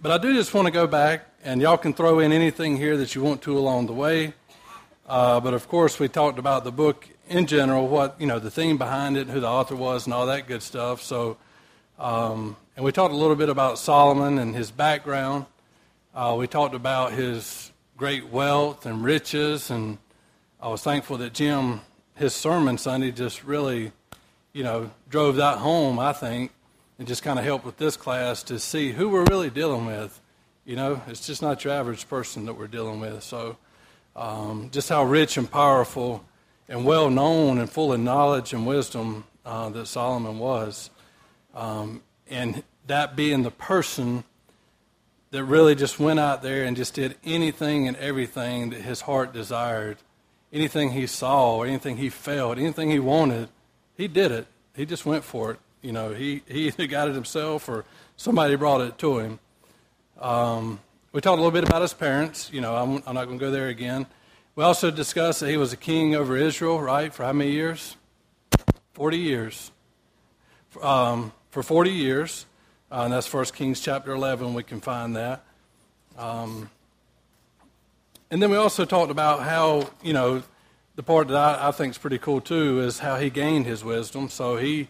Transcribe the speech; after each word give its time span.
but 0.00 0.12
I 0.12 0.18
do 0.18 0.32
just 0.32 0.54
want 0.54 0.66
to 0.66 0.72
go 0.72 0.86
back, 0.86 1.26
and 1.42 1.60
y'all 1.60 1.76
can 1.76 1.92
throw 1.92 2.20
in 2.20 2.30
anything 2.30 2.76
here 2.76 2.96
that 2.98 3.16
you 3.16 3.22
want 3.22 3.42
to 3.42 3.58
along 3.58 3.86
the 3.86 3.92
way. 3.92 4.32
Uh, 5.08 5.40
but 5.40 5.54
of 5.54 5.66
course, 5.66 5.98
we 5.98 6.06
talked 6.06 6.38
about 6.38 6.62
the 6.62 6.70
book 6.70 7.08
in 7.28 7.46
general, 7.46 7.88
what 7.88 8.14
you 8.20 8.26
know, 8.26 8.38
the 8.38 8.50
theme 8.50 8.78
behind 8.78 9.16
it, 9.16 9.26
who 9.26 9.40
the 9.40 9.48
author 9.48 9.74
was, 9.74 10.06
and 10.06 10.14
all 10.14 10.26
that 10.26 10.46
good 10.46 10.62
stuff. 10.62 11.02
So, 11.02 11.36
um, 11.98 12.56
and 12.76 12.84
we 12.84 12.92
talked 12.92 13.12
a 13.12 13.16
little 13.16 13.34
bit 13.34 13.48
about 13.48 13.76
Solomon 13.76 14.38
and 14.38 14.54
his 14.54 14.70
background. 14.70 15.46
Uh, 16.14 16.36
we 16.38 16.46
talked 16.46 16.76
about 16.76 17.12
his 17.12 17.72
great 17.96 18.28
wealth 18.28 18.86
and 18.86 19.02
riches, 19.02 19.68
and 19.68 19.98
I 20.60 20.68
was 20.68 20.82
thankful 20.82 21.16
that 21.18 21.32
Jim, 21.32 21.80
his 22.14 22.34
sermon 22.34 22.78
Sunday, 22.78 23.10
just 23.10 23.42
really, 23.42 23.90
you 24.52 24.62
know, 24.62 24.92
drove 25.08 25.36
that 25.36 25.58
home. 25.58 25.98
I 25.98 26.12
think 26.12 26.52
and 26.98 27.06
just 27.06 27.22
kind 27.22 27.38
of 27.38 27.44
help 27.44 27.64
with 27.64 27.76
this 27.76 27.96
class 27.96 28.42
to 28.44 28.58
see 28.58 28.92
who 28.92 29.08
we're 29.08 29.24
really 29.24 29.50
dealing 29.50 29.86
with. 29.86 30.20
You 30.64 30.76
know, 30.76 31.00
it's 31.06 31.26
just 31.26 31.40
not 31.40 31.64
your 31.64 31.72
average 31.72 32.08
person 32.08 32.44
that 32.46 32.54
we're 32.54 32.66
dealing 32.66 33.00
with. 33.00 33.22
So, 33.22 33.56
um, 34.16 34.68
just 34.72 34.88
how 34.88 35.04
rich 35.04 35.36
and 35.36 35.50
powerful 35.50 36.24
and 36.68 36.84
well 36.84 37.08
known 37.08 37.58
and 37.58 37.70
full 37.70 37.92
of 37.92 38.00
knowledge 38.00 38.52
and 38.52 38.66
wisdom 38.66 39.24
uh, 39.46 39.68
that 39.70 39.86
Solomon 39.86 40.38
was. 40.38 40.90
Um, 41.54 42.02
and 42.28 42.62
that 42.86 43.16
being 43.16 43.42
the 43.42 43.50
person 43.50 44.24
that 45.30 45.44
really 45.44 45.74
just 45.74 45.98
went 45.98 46.18
out 46.18 46.42
there 46.42 46.64
and 46.64 46.76
just 46.76 46.94
did 46.94 47.16
anything 47.24 47.86
and 47.86 47.96
everything 47.98 48.70
that 48.70 48.80
his 48.80 49.02
heart 49.02 49.32
desired. 49.32 49.98
Anything 50.52 50.92
he 50.92 51.06
saw, 51.06 51.62
anything 51.62 51.98
he 51.98 52.08
felt, 52.08 52.56
anything 52.56 52.90
he 52.90 52.98
wanted, 52.98 53.50
he 53.96 54.08
did 54.08 54.32
it. 54.32 54.46
He 54.74 54.86
just 54.86 55.04
went 55.04 55.24
for 55.24 55.52
it. 55.52 55.58
You 55.82 55.92
know, 55.92 56.12
he, 56.12 56.42
he 56.46 56.66
either 56.68 56.86
got 56.86 57.08
it 57.08 57.14
himself 57.14 57.68
or 57.68 57.84
somebody 58.16 58.56
brought 58.56 58.80
it 58.80 58.98
to 58.98 59.18
him. 59.18 59.38
Um, 60.20 60.80
we 61.12 61.20
talked 61.20 61.38
a 61.38 61.42
little 61.42 61.50
bit 61.50 61.64
about 61.64 61.82
his 61.82 61.94
parents. 61.94 62.50
You 62.52 62.60
know, 62.60 62.76
I'm, 62.76 63.02
I'm 63.06 63.14
not 63.14 63.26
going 63.26 63.38
to 63.38 63.44
go 63.44 63.50
there 63.50 63.68
again. 63.68 64.06
We 64.56 64.64
also 64.64 64.90
discussed 64.90 65.40
that 65.40 65.50
he 65.50 65.56
was 65.56 65.72
a 65.72 65.76
king 65.76 66.14
over 66.14 66.36
Israel, 66.36 66.80
right? 66.80 67.14
For 67.14 67.24
how 67.24 67.32
many 67.32 67.52
years? 67.52 67.96
40 68.94 69.16
years. 69.16 69.70
Um, 70.82 71.32
for 71.50 71.62
40 71.62 71.90
years. 71.90 72.46
Uh, 72.90 73.02
and 73.04 73.12
that's 73.12 73.32
1 73.32 73.44
Kings 73.46 73.80
chapter 73.80 74.12
11. 74.12 74.54
We 74.54 74.62
can 74.64 74.80
find 74.80 75.14
that. 75.16 75.44
Um, 76.16 76.70
and 78.30 78.42
then 78.42 78.50
we 78.50 78.56
also 78.56 78.84
talked 78.84 79.10
about 79.10 79.42
how, 79.42 79.90
you 80.02 80.12
know, 80.12 80.42
the 80.96 81.02
part 81.02 81.28
that 81.28 81.36
I, 81.36 81.68
I 81.68 81.70
think 81.70 81.92
is 81.92 81.98
pretty 81.98 82.18
cool 82.18 82.40
too 82.40 82.80
is 82.80 82.98
how 82.98 83.16
he 83.16 83.30
gained 83.30 83.66
his 83.66 83.84
wisdom. 83.84 84.28
So 84.28 84.56
he 84.56 84.88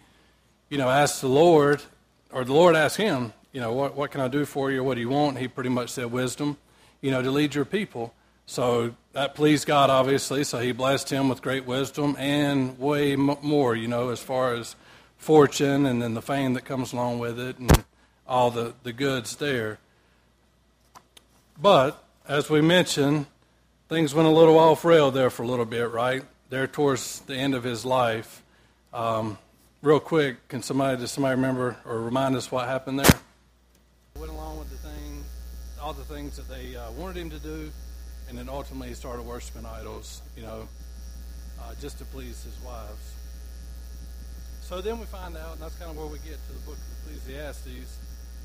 you 0.69 0.79
know, 0.79 0.89
asked 0.89 1.21
the 1.21 1.29
Lord, 1.29 1.83
or 2.31 2.45
the 2.45 2.53
Lord 2.53 2.77
asked 2.77 2.97
him, 2.97 3.33
you 3.53 3.61
know, 3.61 3.73
what, 3.73 3.97
what 3.97 4.11
can 4.11 4.21
I 4.21 4.29
do 4.29 4.45
for 4.45 4.71
you? 4.71 4.85
What 4.85 4.95
do 4.95 5.01
you 5.01 5.09
want? 5.09 5.39
He 5.39 5.49
pretty 5.49 5.71
much 5.71 5.91
said 5.91 6.13
wisdom, 6.13 6.57
you 7.01 7.11
know, 7.11 7.23
to 7.23 7.31
lead 7.31 7.55
your 7.55 7.65
people. 7.65 8.13
So 8.47 8.95
that 9.13 9.35
pleased 9.35 9.67
God, 9.67 9.91
obviously. 9.91 10.45
So 10.45 10.59
he 10.59 10.73
blessed 10.73 11.11
him 11.11 11.29
with 11.29 11.43
great 11.43 11.67
wisdom 11.67 12.17
and 12.19 12.79
way 12.79 13.17
more, 13.17 13.75
you 13.75 13.89
know, 13.89 14.11
as 14.11 14.21
far 14.21 14.55
as 14.55 14.77
fortune 15.17 15.87
and 15.87 16.01
then 16.01 16.15
the 16.15 16.23
fame 16.23 16.55
that 16.55 16.65
comes 16.65 16.93
along 16.93 17.19
with 17.19 17.39
it 17.39 17.59
and 17.59 17.85
all 18.27 18.51
the, 18.51 18.75
the 18.85 18.93
goods 18.93 19.37
there. 19.37 19.79
But 21.61 22.03
as 22.27 22.49
we 22.49 22.61
mentioned, 22.61 23.27
things 23.89 24.15
went 24.15 24.29
a 24.29 24.33
little 24.33 24.59
off 24.59 24.85
rail 24.85 25.11
there 25.11 25.31
for 25.31 25.43
a 25.43 25.47
little 25.47 25.65
bit, 25.65 25.91
right? 25.91 26.23
There 26.51 26.67
towards 26.67 27.21
the 27.21 27.35
end 27.35 27.55
of 27.55 27.65
his 27.65 27.85
life. 27.85 28.43
Um, 28.93 29.39
real 29.83 30.01
quick, 30.01 30.49
can 30.49 30.63
somebody 30.63 31.01
does 31.01 31.11
somebody 31.13 31.37
remember 31.37 31.77
or 31.85 32.01
remind 32.01 32.35
us 32.37 32.51
what 32.51 32.69
happened 32.69 32.99
there? 32.99 33.21
Went 34.17 34.33
along 34.33 34.59
with 34.59 34.71
the 34.71 34.77
thing, 34.77 35.25
all 35.81 35.93
the 35.93 36.05
things 36.05 36.37
that 36.37 36.49
they 36.49 36.75
uh, 36.77 36.91
wanted 36.93 37.17
him 37.17 37.31
to 37.31 37.39
do, 37.39 37.71
and 38.29 38.37
then 38.37 38.49
ultimately 38.49 38.89
he 38.89 38.95
started 38.95 39.23
worshiping 39.23 39.65
idols, 39.65 40.23
you 40.37 40.43
know, 40.43 40.67
uh, 41.61 41.75
just 41.81 41.99
to 41.99 42.05
please 42.07 42.43
his 42.43 42.59
wives. 42.65 43.15
So 44.61 44.81
then 44.81 44.99
we 44.99 45.07
find 45.07 45.37
out, 45.37 45.53
and 45.53 45.63
that's 45.63 45.77
kind 45.77 45.91
of 45.91 45.97
where 45.97 46.07
we 46.07 46.19
get 46.19 46.37
to 46.47 46.53
the 46.53 46.59
book 46.67 46.77
of 46.77 47.13
Ecclesiastes. 47.13 47.99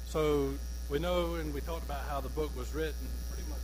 So 0.05 0.53
we 0.89 0.99
know, 0.99 1.35
and 1.35 1.53
we 1.53 1.61
talked 1.61 1.83
about 1.83 2.01
how 2.07 2.21
the 2.21 2.29
book 2.29 2.55
was 2.55 2.73
written. 2.73 3.07
Pretty 3.29 3.49
much, 3.49 3.59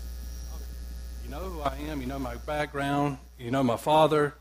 you 1.23 1.29
know 1.29 1.39
who 1.39 1.61
I 1.61 1.77
am. 1.89 2.01
You 2.01 2.07
know 2.07 2.19
my 2.19 2.35
background. 2.35 3.17
You 3.37 3.51
know 3.51 3.63
my 3.63 3.77
father. 3.77 4.33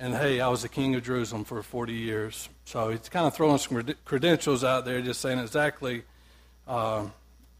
And 0.00 0.14
hey, 0.14 0.40
I 0.40 0.48
was 0.48 0.62
the 0.62 0.68
king 0.70 0.94
of 0.94 1.04
Jerusalem 1.04 1.44
for 1.44 1.62
40 1.62 1.92
years. 1.92 2.48
So 2.64 2.88
he's 2.88 3.10
kind 3.10 3.26
of 3.26 3.34
throwing 3.34 3.58
some 3.58 3.84
credentials 4.06 4.64
out 4.64 4.86
there, 4.86 5.02
just 5.02 5.20
saying 5.20 5.38
exactly 5.38 6.04
uh, 6.66 7.04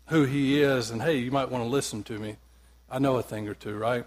who 0.07 0.25
he 0.25 0.63
is. 0.63 0.91
And 0.91 1.03
hey, 1.03 1.19
you 1.19 1.31
might 1.31 1.51
want 1.51 1.63
to 1.65 1.69
listen 1.69 2.03
to 2.05 2.19
me. 2.19 2.37
I 2.91 2.99
know 2.99 3.17
a 3.17 3.23
thing 3.23 3.47
or 3.47 3.53
two, 3.53 3.77
right? 3.77 4.07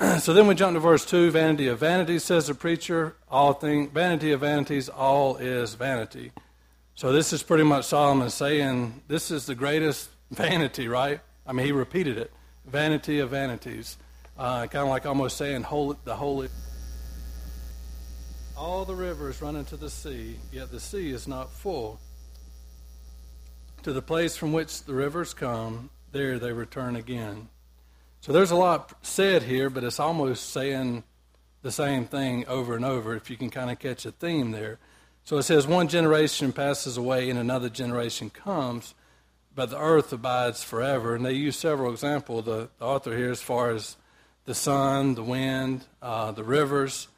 so 0.18 0.34
then 0.34 0.48
we 0.48 0.56
jump 0.56 0.74
to 0.74 0.80
verse 0.80 1.06
2 1.06 1.30
Vanity 1.30 1.68
of 1.68 1.78
vanities, 1.78 2.24
says 2.24 2.48
the 2.48 2.54
preacher. 2.54 3.14
All 3.30 3.52
thing, 3.52 3.90
vanity 3.90 4.32
of 4.32 4.40
vanities, 4.40 4.88
all 4.88 5.36
is 5.36 5.74
vanity. 5.74 6.32
So 6.96 7.12
this 7.12 7.32
is 7.32 7.44
pretty 7.44 7.64
much 7.64 7.84
Solomon 7.84 8.30
saying 8.30 9.02
this 9.06 9.30
is 9.30 9.46
the 9.46 9.54
greatest 9.54 10.10
vanity, 10.32 10.88
right? 10.88 11.20
I 11.46 11.52
mean, 11.52 11.64
he 11.64 11.70
repeated 11.72 12.18
it 12.18 12.32
vanity 12.66 13.20
of 13.20 13.30
vanities. 13.30 13.96
Uh, 14.36 14.66
kind 14.66 14.82
of 14.82 14.88
like 14.88 15.06
almost 15.06 15.36
saying 15.36 15.62
holy, 15.62 15.96
the 16.04 16.16
holy. 16.16 16.48
All 18.60 18.84
the 18.84 18.94
rivers 18.94 19.40
run 19.40 19.56
into 19.56 19.78
the 19.78 19.88
sea, 19.88 20.36
yet 20.52 20.70
the 20.70 20.80
sea 20.80 21.12
is 21.12 21.26
not 21.26 21.50
full. 21.50 21.98
To 23.84 23.92
the 23.94 24.02
place 24.02 24.36
from 24.36 24.52
which 24.52 24.82
the 24.82 24.92
rivers 24.92 25.32
come, 25.32 25.88
there 26.12 26.38
they 26.38 26.52
return 26.52 26.94
again. 26.94 27.48
So 28.20 28.32
there's 28.32 28.50
a 28.50 28.56
lot 28.56 28.92
said 29.00 29.44
here, 29.44 29.70
but 29.70 29.82
it's 29.82 29.98
almost 29.98 30.50
saying 30.50 31.04
the 31.62 31.72
same 31.72 32.04
thing 32.04 32.46
over 32.48 32.76
and 32.76 32.84
over 32.84 33.16
if 33.16 33.30
you 33.30 33.38
can 33.38 33.48
kind 33.48 33.70
of 33.70 33.78
catch 33.78 34.04
a 34.04 34.12
theme 34.12 34.50
there. 34.50 34.78
So 35.24 35.38
it 35.38 35.44
says, 35.44 35.66
One 35.66 35.88
generation 35.88 36.52
passes 36.52 36.98
away 36.98 37.30
and 37.30 37.38
another 37.38 37.70
generation 37.70 38.28
comes, 38.28 38.94
but 39.54 39.70
the 39.70 39.80
earth 39.80 40.12
abides 40.12 40.62
forever. 40.62 41.14
And 41.14 41.24
they 41.24 41.32
use 41.32 41.56
several 41.56 41.92
examples, 41.92 42.44
the, 42.44 42.68
the 42.78 42.84
author 42.84 43.16
here, 43.16 43.30
as 43.30 43.40
far 43.40 43.70
as 43.70 43.96
the 44.44 44.54
sun, 44.54 45.14
the 45.14 45.22
wind, 45.22 45.86
uh, 46.02 46.32
the 46.32 46.44
rivers 46.44 47.08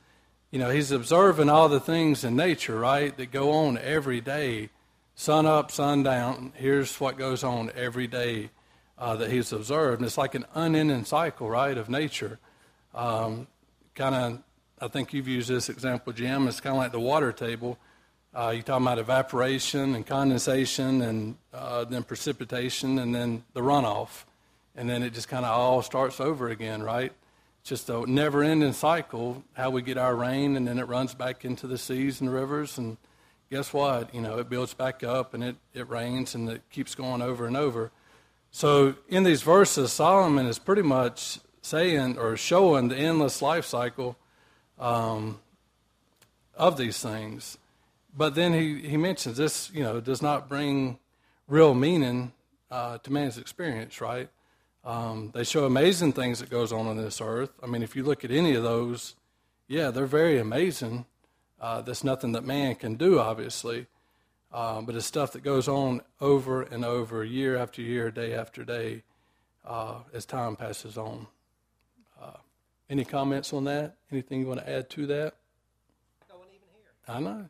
you 0.53 0.59
know, 0.59 0.69
he's 0.69 0.93
observing 0.93 1.49
all 1.49 1.71
the 1.71 1.81
things 1.81 2.25
in 2.25 2.37
nature, 2.37 2.79
right, 2.79 3.17
that 3.17 3.33
go 3.33 3.53
on 3.53 3.79
every 3.79 4.21
day. 4.21 4.69
Sun 5.15 5.47
up, 5.47 5.73
sun 5.73 6.03
down. 6.03 6.53
Here's 6.55 7.01
what 7.01 7.17
goes 7.17 7.43
on 7.43 7.73
every 7.75 8.07
day 8.07 8.51
uh, 8.99 9.17
that 9.17 9.31
he's 9.31 9.51
observed. 9.51 10.01
And 10.01 10.07
it's 10.07 10.19
like 10.19 10.35
an 10.35 10.45
unending 10.55 11.07
cycle, 11.07 11.49
right, 11.49 11.77
of 11.77 11.89
nature. 11.89 12.39
Um, 12.95 13.47
kind 13.95 14.15
of, 14.15 14.43
I 14.79 14.89
think 14.89 15.15
you've 15.15 15.27
used 15.27 15.49
this 15.49 15.71
example, 15.71 16.13
Jim. 16.13 16.47
It's 16.47 16.61
kind 16.61 16.77
of 16.77 16.83
like 16.83 16.93
the 16.93 17.01
water 17.01 17.33
table. 17.33 17.79
Uh, 18.35 18.51
you're 18.55 18.63
talking 18.63 18.87
about 18.87 18.99
evaporation 18.99 19.95
and 19.95 20.07
condensation 20.07 21.01
and 21.01 21.37
uh, 21.55 21.85
then 21.85 22.03
precipitation 22.03 22.99
and 22.99 23.15
then 23.15 23.43
the 23.55 23.61
runoff. 23.61 24.25
And 24.77 24.89
then 24.89 25.03
it 25.03 25.15
just 25.15 25.29
kind 25.29 25.47
of 25.47 25.51
all 25.51 25.81
starts 25.81 26.21
over 26.21 26.51
again, 26.51 26.83
right? 26.83 27.13
Just 27.63 27.89
a 27.89 28.11
never 28.11 28.43
ending 28.43 28.73
cycle 28.73 29.45
how 29.53 29.71
we 29.71 29.83
get 29.83 29.97
our 29.97 30.17
rain 30.17 30.57
and 30.57 30.67
then 30.67 30.79
it 30.79 30.89
runs 30.89 31.15
back 31.15 31.45
into 31.45 31.67
the 31.67 31.79
seas 31.79 32.21
and 32.21 32.33
rivers 32.33 32.77
and 32.77 32.97
guess 33.51 33.73
what? 33.73 34.15
You 34.15 34.21
know 34.21 34.39
it 34.39 34.49
builds 34.49 34.75
back 34.75 35.05
up 35.05 35.35
and 35.35 35.45
it, 35.45 35.57
it 35.73 35.89
rains 35.89 36.35
and 36.35 36.49
it 36.49 36.63
keeps 36.71 36.95
going 36.95 37.23
over 37.23 37.47
and 37.47 37.57
over. 37.57 37.93
So 38.51 38.97
in 39.09 39.23
these 39.23 39.43
verses 39.43 39.93
solomon 39.93 40.47
is 40.47 40.59
pretty 40.59 40.83
much 40.83 41.39
saying 41.61 42.19
or 42.19 42.37
showing 42.37 42.89
the 42.89 42.97
endless 42.97 43.41
life 43.41 43.65
cycle 43.65 44.17
um, 44.79 45.39
of 46.57 46.77
these 46.77 47.01
things. 47.01 47.59
But 48.15 48.35
then 48.35 48.53
he, 48.53 48.81
he 48.81 48.97
mentions 48.97 49.37
this 49.37 49.71
you 49.73 49.85
know 49.85 50.01
does 50.01 50.21
not 50.21 50.49
bring 50.49 50.99
real 51.47 51.75
meaning 51.75 52.33
uh, 52.73 52.99
to 52.99 53.13
man's 53.13 53.39
experience 53.39 54.01
right 54.01 54.29
um, 54.85 55.31
they 55.33 55.45
show 55.45 55.65
amazing 55.65 56.13
things 56.13 56.41
that 56.41 56.51
goes 56.51 56.73
on 56.73 56.87
on 56.87 56.97
this 56.97 57.21
earth. 57.21 57.51
I 57.63 57.67
mean, 57.67 57.83
if 57.83 57.95
you 57.95 58.03
look 58.03 58.25
at 58.25 58.31
any 58.31 58.55
of 58.55 58.63
those, 58.63 59.15
yeah, 59.69 59.91
they're 59.91 60.07
very 60.07 60.39
amazing. 60.39 61.07
Uh, 61.61 61.81
that's 61.83 62.03
nothing 62.03 62.33
that 62.33 62.45
man 62.45 62.75
can 62.75 62.97
do, 62.97 63.21
obviously, 63.21 63.87
uh, 64.53 64.83
but 64.83 64.97
it's 64.97 65.07
stuff 65.07 65.33
that 65.33 65.45
goes 65.45 65.69
on 65.69 66.01
over 66.21 66.63
and 66.63 66.85
over, 66.85 67.25
year 67.25 67.57
after 67.57 67.81
year, 67.81 68.11
day 68.11 68.35
after 68.35 68.65
day, 68.65 69.05
uh, 69.65 70.01
as 70.13 70.27
time 70.27 70.57
passes 70.57 70.99
on. 70.99 71.29
Uh, 72.21 72.39
any 72.91 73.05
comments 73.05 73.53
on 73.53 73.65
that? 73.65 73.95
Anything 74.11 74.41
you 74.41 74.47
want 74.47 74.61
to 74.61 74.69
add 74.69 74.91
to 74.91 75.07
that? 75.07 75.35
I 77.07 77.21
know. 77.21 77.49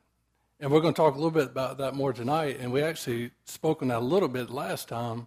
And 0.61 0.71
we're 0.71 0.81
going 0.81 0.95
to 0.95 0.97
talk 0.97 1.15
a 1.15 1.17
little 1.17 1.31
bit 1.31 1.47
about 1.47 1.79
that 1.79 1.95
more 1.95 2.13
tonight. 2.13 2.59
And 2.61 2.73
we 2.73 2.83
actually 2.83 3.33
spoke 3.45 3.83
on 3.83 3.89
that 3.89 3.99
a 3.99 4.01
little 4.01 4.29
bit 4.29 4.51
last 4.51 4.89
time 4.89 5.27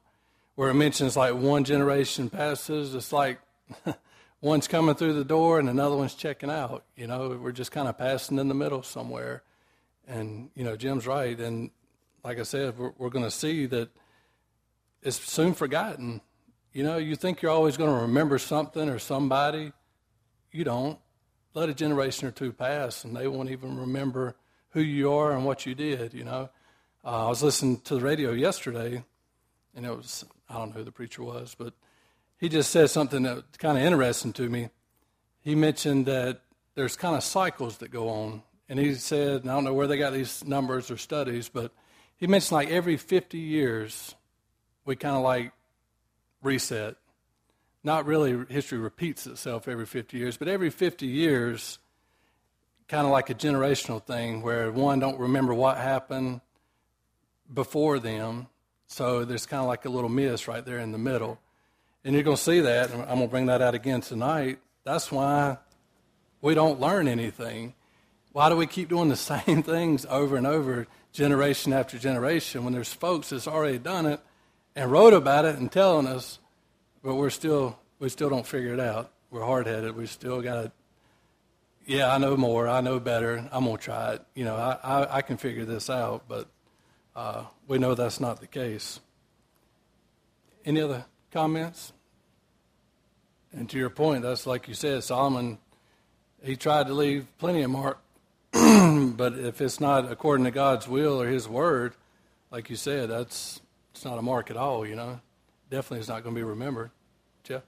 where 0.55 0.69
it 0.69 0.73
mentions 0.73 1.15
like 1.15 1.35
one 1.35 1.63
generation 1.63 2.29
passes, 2.29 2.95
it's 2.95 3.11
like 3.11 3.39
one's 4.41 4.67
coming 4.67 4.95
through 4.95 5.13
the 5.13 5.25
door 5.25 5.59
and 5.59 5.69
another 5.69 5.95
one's 5.95 6.15
checking 6.15 6.49
out. 6.49 6.85
You 6.95 7.07
know, 7.07 7.37
we're 7.41 7.51
just 7.51 7.71
kind 7.71 7.87
of 7.87 7.97
passing 7.97 8.39
in 8.39 8.47
the 8.47 8.53
middle 8.53 8.83
somewhere. 8.83 9.43
And, 10.07 10.49
you 10.55 10.63
know, 10.63 10.75
Jim's 10.75 11.07
right. 11.07 11.37
And 11.39 11.71
like 12.23 12.39
I 12.39 12.43
said, 12.43 12.77
we're, 12.77 12.93
we're 12.97 13.09
going 13.09 13.25
to 13.25 13.31
see 13.31 13.65
that 13.67 13.89
it's 15.01 15.19
soon 15.19 15.53
forgotten. 15.53 16.21
You 16.73 16.83
know, 16.83 16.97
you 16.97 17.15
think 17.15 17.41
you're 17.41 17.51
always 17.51 17.77
going 17.77 17.93
to 17.93 18.01
remember 18.01 18.37
something 18.37 18.89
or 18.89 18.99
somebody. 18.99 19.71
You 20.51 20.63
don't. 20.63 20.99
Let 21.53 21.69
a 21.69 21.73
generation 21.73 22.27
or 22.27 22.31
two 22.31 22.51
pass, 22.51 23.05
and 23.05 23.15
they 23.15 23.27
won't 23.27 23.49
even 23.49 23.79
remember 23.79 24.35
who 24.71 24.81
you 24.81 25.13
are 25.13 25.31
and 25.31 25.45
what 25.45 25.65
you 25.65 25.73
did. 25.73 26.13
You 26.13 26.25
know, 26.25 26.49
uh, 27.03 27.27
I 27.27 27.29
was 27.29 27.41
listening 27.41 27.79
to 27.81 27.95
the 27.95 28.01
radio 28.01 28.31
yesterday, 28.31 29.05
and 29.73 29.85
it 29.85 29.95
was 29.95 30.25
I 30.49 30.55
don't 30.55 30.69
know 30.69 30.79
who 30.79 30.83
the 30.83 30.91
preacher 30.91 31.23
was, 31.23 31.55
but 31.57 31.73
he 32.37 32.49
just 32.49 32.71
said 32.71 32.89
something 32.89 33.23
that 33.23 33.35
was 33.35 33.43
kind 33.57 33.77
of 33.77 33.83
interesting 33.83 34.33
to 34.33 34.49
me. 34.49 34.69
He 35.41 35.55
mentioned 35.55 36.05
that 36.05 36.41
there's 36.75 36.95
kind 36.95 37.15
of 37.15 37.23
cycles 37.23 37.77
that 37.77 37.89
go 37.89 38.09
on, 38.09 38.43
and 38.67 38.77
he 38.77 38.95
said, 38.95 39.41
and 39.41 39.51
I 39.51 39.55
don't 39.55 39.63
know 39.63 39.73
where 39.73 39.87
they 39.87 39.97
got 39.97 40.13
these 40.13 40.43
numbers 40.43 40.91
or 40.91 40.97
studies, 40.97 41.49
but 41.49 41.71
he 42.17 42.27
mentioned 42.27 42.53
like 42.53 42.69
every 42.69 42.97
50 42.97 43.37
years, 43.37 44.15
we 44.85 44.95
kind 44.95 45.15
of 45.15 45.23
like 45.23 45.51
reset. 46.41 46.95
Not 47.83 48.05
really, 48.05 48.45
history 48.49 48.79
repeats 48.79 49.27
itself 49.27 49.67
every 49.67 49.85
50 49.85 50.17
years, 50.17 50.37
but 50.37 50.47
every 50.47 50.69
50 50.69 51.05
years, 51.05 51.77
kind 52.87 53.05
of 53.05 53.11
like 53.11 53.29
a 53.29 53.35
generational 53.35 54.03
thing 54.03 54.41
where 54.41 54.71
one 54.71 54.99
don't 54.99 55.19
remember 55.19 55.53
what 55.53 55.77
happened 55.77 56.41
before 57.53 57.99
them, 57.99 58.47
so 58.87 59.25
there's 59.25 59.45
kind 59.45 59.61
of 59.61 59.67
like 59.67 59.85
a 59.85 59.89
little 59.89 60.09
miss 60.09 60.47
right 60.47 60.63
there 60.65 60.79
in 60.79 60.91
the 60.91 60.97
middle. 60.97 61.39
And 62.03 62.13
you're 62.13 62.23
going 62.23 62.37
to 62.37 62.41
see 62.41 62.59
that, 62.61 62.91
and 62.91 63.01
I'm 63.01 63.17
going 63.17 63.21
to 63.21 63.27
bring 63.27 63.45
that 63.47 63.61
out 63.61 63.73
again 63.73 64.01
tonight. 64.01 64.59
That's 64.83 65.11
why 65.11 65.57
we 66.41 66.53
don't 66.53 66.79
learn 66.79 67.07
anything. 67.07 67.73
Why 68.31 68.49
do 68.49 68.55
we 68.55 68.67
keep 68.67 68.89
doing 68.89 69.09
the 69.09 69.15
same 69.45 69.63
things 69.63 70.05
over 70.07 70.35
and 70.35 70.45
over, 70.45 70.87
generation 71.11 71.73
after 71.73 71.97
generation, 71.97 72.63
when 72.63 72.73
there's 72.73 72.93
folks 72.93 73.29
that's 73.29 73.47
already 73.47 73.79
done 73.79 74.05
it 74.05 74.19
and 74.75 74.91
wrote 74.91 75.13
about 75.13 75.45
it 75.45 75.57
and 75.57 75.71
telling 75.71 76.05
us, 76.05 76.39
but 77.01 77.15
we're 77.15 77.29
still 77.29 77.79
we 77.99 78.09
still 78.09 78.29
don't 78.29 78.45
figure 78.45 78.73
it 78.73 78.79
out. 78.79 79.11
We're 79.31 79.45
hard 79.45 79.67
headed. 79.67 79.95
We 79.95 80.05
still 80.05 80.41
got 80.41 80.63
to. 80.63 80.71
Yeah, 81.85 82.13
I 82.13 82.17
know 82.17 82.35
more. 82.35 82.67
I 82.67 82.81
know 82.81 82.99
better. 82.99 83.47
I'm 83.51 83.65
gonna 83.65 83.77
try 83.77 84.13
it. 84.13 84.21
You 84.35 84.43
know, 84.43 84.55
I 84.55 84.77
I, 84.83 85.17
I 85.17 85.21
can 85.21 85.37
figure 85.37 85.65
this 85.65 85.89
out, 85.89 86.25
but 86.27 86.49
uh, 87.15 87.45
we 87.67 87.77
know 87.77 87.95
that's 87.95 88.19
not 88.19 88.39
the 88.39 88.47
case. 88.47 88.99
Any 90.65 90.81
other 90.81 91.05
comments? 91.31 91.93
And 93.53 93.69
to 93.69 93.77
your 93.77 93.89
point, 93.89 94.23
that's 94.23 94.45
like 94.45 94.67
you 94.67 94.73
said, 94.73 95.03
Solomon, 95.03 95.59
he 96.43 96.55
tried 96.55 96.87
to 96.87 96.93
leave 96.93 97.25
plenty 97.37 97.61
of 97.61 97.71
mark, 97.71 97.99
but 98.51 99.33
if 99.39 99.61
it's 99.61 99.79
not 99.79 100.11
according 100.11 100.45
to 100.45 100.51
God's 100.51 100.87
will 100.87 101.21
or 101.21 101.27
his 101.27 101.47
word, 101.47 101.93
like 102.51 102.69
you 102.69 102.75
said, 102.75 103.09
that's 103.09 103.61
it's 103.91 104.03
not 104.03 104.17
a 104.17 104.21
mark 104.21 104.51
at 104.51 104.57
all, 104.57 104.85
you 104.85 104.95
know. 104.95 105.21
Definitely 105.69 105.99
it's 105.99 106.09
not 106.09 106.23
going 106.23 106.35
to 106.35 106.39
be 106.39 106.43
remembered. 106.43 106.91
Jeff? 107.43 107.63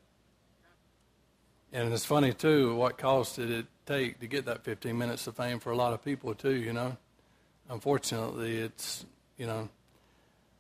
And 1.72 1.92
it's 1.94 2.06
funny, 2.06 2.34
too, 2.34 2.76
what 2.76 2.98
cost 2.98 3.38
did 3.38 3.50
it 3.50 3.66
take 3.86 4.20
to 4.20 4.28
get 4.28 4.46
that 4.46 4.64
15 4.64 4.98
minutes 4.98 5.26
of 5.28 5.38
fame 5.38 5.60
for 5.60 5.72
a 5.72 5.76
lot 5.76 5.94
of 5.94 6.04
people, 6.04 6.36
too, 6.36 6.56
you 6.56 6.74
know. 6.74 6.98
Unfortunately, 7.70 8.58
it's, 8.58 9.06
you 9.38 9.46
know, 9.46 9.70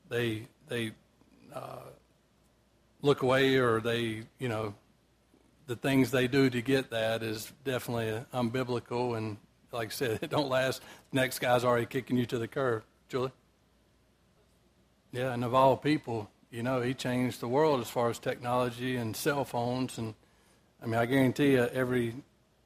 they, 0.09 0.47
they 0.67 0.91
uh, 1.53 1.79
look 3.01 3.21
away 3.21 3.57
or 3.57 3.81
they, 3.81 4.23
you 4.39 4.49
know, 4.49 4.73
the 5.67 5.75
things 5.75 6.11
they 6.11 6.27
do 6.27 6.49
to 6.49 6.61
get 6.61 6.89
that 6.91 7.23
is 7.23 7.51
definitely 7.63 8.23
unbiblical. 8.33 9.17
And 9.17 9.37
like 9.71 9.89
I 9.89 9.91
said, 9.91 10.19
it 10.21 10.29
don't 10.29 10.49
last. 10.49 10.81
Next 11.11 11.39
guy's 11.39 11.63
already 11.63 11.85
kicking 11.85 12.17
you 12.17 12.25
to 12.27 12.37
the 12.37 12.47
curb. 12.47 12.83
Julie? 13.09 13.31
Yeah, 15.11 15.33
and 15.33 15.43
of 15.43 15.53
all 15.53 15.77
people, 15.77 16.29
you 16.51 16.63
know, 16.63 16.81
he 16.81 16.93
changed 16.93 17.39
the 17.39 17.47
world 17.47 17.81
as 17.81 17.89
far 17.89 18.09
as 18.09 18.19
technology 18.19 18.95
and 18.97 19.15
cell 19.15 19.45
phones. 19.45 19.97
And 19.97 20.13
I 20.81 20.85
mean, 20.85 20.95
I 20.95 21.05
guarantee 21.05 21.53
you, 21.53 21.65
every 21.65 22.15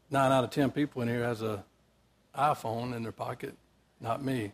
nine 0.09 0.31
out 0.31 0.43
of 0.43 0.49
ten 0.49 0.71
people 0.71 1.01
in 1.01 1.07
here 1.07 1.23
has 1.23 1.41
a 1.41 1.63
iPhone 2.35 2.95
in 2.95 3.03
their 3.03 3.11
pocket. 3.11 3.55
Not 3.99 4.23
me. 4.23 4.51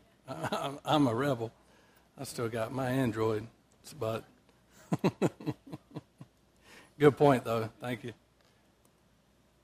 I'm 0.86 1.08
a 1.08 1.14
rebel. 1.14 1.52
I 2.18 2.24
still 2.24 2.50
got 2.50 2.74
my 2.74 2.90
Android, 2.90 3.48
but 4.00 4.24
good 7.00 7.18
point 7.18 7.44
though. 7.44 7.70
Thank 7.80 8.04
you. 8.04 8.14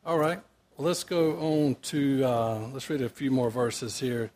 All 0.06 0.18
right, 0.18 0.40
well, 0.78 0.88
let's 0.88 1.04
go 1.04 1.38
on 1.38 1.76
to 1.84 2.24
uh, 2.24 2.60
let's 2.72 2.90
read 2.90 3.02
a 3.02 3.10
few 3.10 3.32
more 3.32 3.50
verses 3.50 4.00
here. 4.00 4.32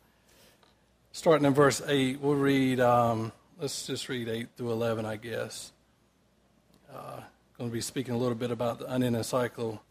Starting 1.12 1.46
in 1.46 1.54
verse 1.54 1.82
eight, 1.88 2.20
we'll 2.20 2.36
read. 2.36 2.80
Um, 2.80 3.32
let's 3.60 3.88
just 3.88 4.08
read 4.10 4.28
8 4.28 4.50
through 4.56 4.72
11, 4.72 5.06
I 5.06 5.16
guess. 5.16 5.72
Uh, 6.94 7.22
going 7.58 7.70
to 7.70 7.74
be 7.74 7.82
speaking 7.82 8.14
a 8.14 8.18
little 8.18 8.36
bit 8.36 8.52
about 8.52 8.80
the 8.80 8.94
unending 8.94 9.24
cycle 9.24 9.82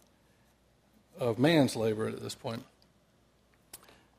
of 1.19 1.39
man's 1.39 1.75
labor 1.75 2.09
at 2.09 2.23
this 2.23 2.35
point. 2.35 2.65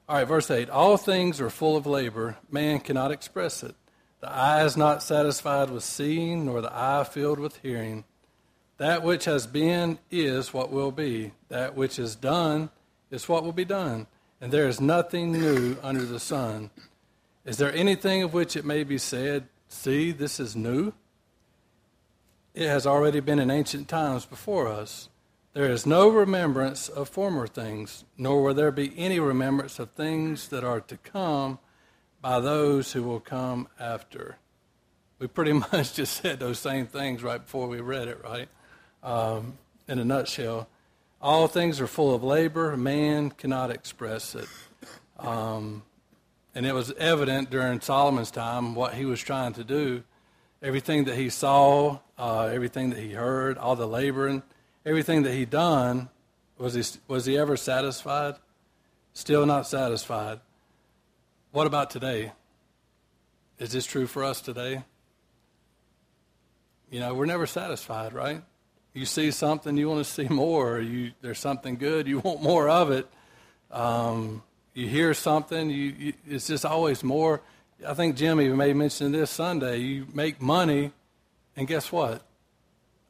All 0.09 0.15
right, 0.15 0.27
verse 0.27 0.49
8 0.49 0.69
All 0.69 0.95
things 0.95 1.41
are 1.41 1.49
full 1.49 1.75
of 1.75 1.85
labor, 1.85 2.37
man 2.49 2.79
cannot 2.79 3.11
express 3.11 3.61
it. 3.61 3.75
The 4.21 4.31
eye 4.31 4.63
is 4.63 4.77
not 4.77 5.03
satisfied 5.03 5.69
with 5.69 5.83
seeing, 5.83 6.45
nor 6.45 6.61
the 6.61 6.71
eye 6.73 7.03
filled 7.03 7.39
with 7.39 7.57
hearing. 7.57 8.05
That 8.77 9.03
which 9.03 9.25
has 9.25 9.47
been 9.47 9.99
is 10.09 10.53
what 10.53 10.71
will 10.71 10.91
be. 10.91 11.33
That 11.49 11.75
which 11.75 11.99
is 11.99 12.15
done 12.15 12.69
is 13.11 13.27
what 13.27 13.43
will 13.43 13.51
be 13.51 13.65
done. 13.65 14.07
And 14.39 14.51
there 14.51 14.67
is 14.67 14.79
nothing 14.79 15.31
new 15.31 15.77
under 15.83 16.05
the 16.05 16.19
sun. 16.19 16.69
Is 17.43 17.57
there 17.57 17.73
anything 17.73 18.23
of 18.23 18.33
which 18.33 18.55
it 18.55 18.65
may 18.65 18.83
be 18.83 18.97
said, 18.97 19.47
See, 19.67 20.11
this 20.11 20.39
is 20.39 20.55
new? 20.55 20.93
It 22.53 22.67
has 22.67 22.87
already 22.87 23.19
been 23.19 23.39
in 23.39 23.51
ancient 23.51 23.87
times 23.87 24.25
before 24.25 24.67
us. 24.67 25.09
There 25.57 25.71
is 25.71 25.87
no 25.87 26.07
remembrance 26.07 26.87
of 26.87 27.09
former 27.09 27.47
things, 27.47 28.05
nor 28.15 28.43
will 28.43 28.53
there 28.53 28.69
be 28.69 28.93
any 28.95 29.19
remembrance 29.19 29.79
of 29.79 29.89
things 29.89 30.49
that 30.49 30.63
are 30.63 30.81
to 30.81 30.97
come 30.97 31.57
by 32.21 32.39
those 32.39 32.93
who 32.93 33.01
will 33.01 33.19
come 33.19 33.67
after. 33.79 34.37
We 35.17 35.25
pretty 35.25 35.53
much 35.71 35.95
just 35.95 36.21
said 36.21 36.39
those 36.39 36.59
same 36.59 36.85
things 36.85 37.23
right 37.23 37.41
before 37.43 37.67
we 37.67 37.81
read 37.81 38.07
it, 38.07 38.23
right? 38.23 38.49
Um, 39.01 39.57
in 39.87 39.97
a 39.97 40.05
nutshell, 40.05 40.67
all 41.19 41.47
things 41.47 41.81
are 41.81 41.87
full 41.87 42.13
of 42.13 42.23
labor. 42.23 42.77
Man 42.77 43.31
cannot 43.31 43.71
express 43.71 44.35
it. 44.35 44.49
Um, 45.17 45.81
and 46.53 46.67
it 46.67 46.75
was 46.75 46.91
evident 46.99 47.49
during 47.49 47.81
Solomon's 47.81 48.29
time 48.29 48.75
what 48.75 48.93
he 48.93 49.05
was 49.05 49.21
trying 49.21 49.53
to 49.53 49.63
do. 49.63 50.03
Everything 50.61 51.05
that 51.05 51.15
he 51.15 51.31
saw, 51.31 51.97
uh, 52.15 52.43
everything 52.43 52.91
that 52.91 52.99
he 52.99 53.13
heard, 53.13 53.57
all 53.57 53.75
the 53.75 53.87
laboring, 53.87 54.43
everything 54.87 55.23
that 55.23 55.33
he 55.33 55.43
done, 55.43 56.07
was 56.57 56.73
he, 56.73 56.99
was 57.07 57.25
he 57.25 57.37
ever 57.37 57.57
satisfied? 57.57 58.35
Still 59.13 59.45
not 59.45 59.67
satisfied. 59.67 60.39
What 61.51 61.67
about 61.67 61.89
today? 61.89 62.31
Is 63.59 63.71
this 63.71 63.85
true 63.85 64.07
for 64.07 64.23
us 64.23 64.39
today? 64.39 64.83
You 66.89 67.01
know, 67.01 67.13
we're 67.13 67.25
never 67.25 67.45
satisfied, 67.45 68.13
right? 68.13 68.41
You 68.93 69.05
see 69.05 69.31
something, 69.31 69.75
you 69.75 69.89
want 69.89 70.05
to 70.05 70.11
see 70.11 70.27
more. 70.29 70.79
You, 70.79 71.11
there's 71.21 71.39
something 71.39 71.75
good, 71.75 72.07
you 72.07 72.19
want 72.19 72.41
more 72.41 72.69
of 72.69 72.89
it. 72.89 73.07
Um, 73.69 74.41
you 74.73 74.87
hear 74.87 75.13
something, 75.13 75.69
you, 75.69 75.95
you, 75.97 76.13
it's 76.29 76.47
just 76.47 76.65
always 76.65 77.03
more. 77.03 77.41
I 77.85 77.93
think 77.93 78.15
Jim 78.15 78.39
even 78.39 78.55
made 78.55 78.75
mention 78.75 79.11
this 79.11 79.31
Sunday. 79.31 79.79
You 79.79 80.07
make 80.13 80.41
money, 80.41 80.93
and 81.57 81.67
guess 81.67 81.91
what? 81.91 82.21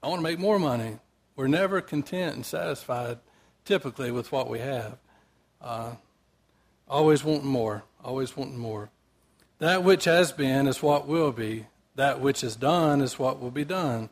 I 0.01 0.07
want 0.07 0.19
to 0.19 0.23
make 0.23 0.39
more 0.39 0.57
money. 0.57 0.97
We're 1.37 1.47
never 1.47 1.81
content 1.81 2.35
and 2.35 2.43
satisfied, 2.43 3.19
typically, 3.63 4.09
with 4.09 4.31
what 4.31 4.49
we 4.49 4.57
have. 4.57 4.97
Uh, 5.61 5.91
always 6.89 7.23
wanting 7.23 7.47
more, 7.47 7.83
always 8.03 8.35
wanting 8.35 8.57
more. 8.57 8.89
That 9.59 9.83
which 9.83 10.05
has 10.05 10.31
been 10.31 10.65
is 10.65 10.81
what 10.81 11.07
will 11.07 11.31
be. 11.31 11.67
That 11.95 12.19
which 12.19 12.43
is 12.43 12.55
done 12.55 13.01
is 13.01 13.19
what 13.19 13.39
will 13.39 13.51
be 13.51 13.63
done. 13.63 14.09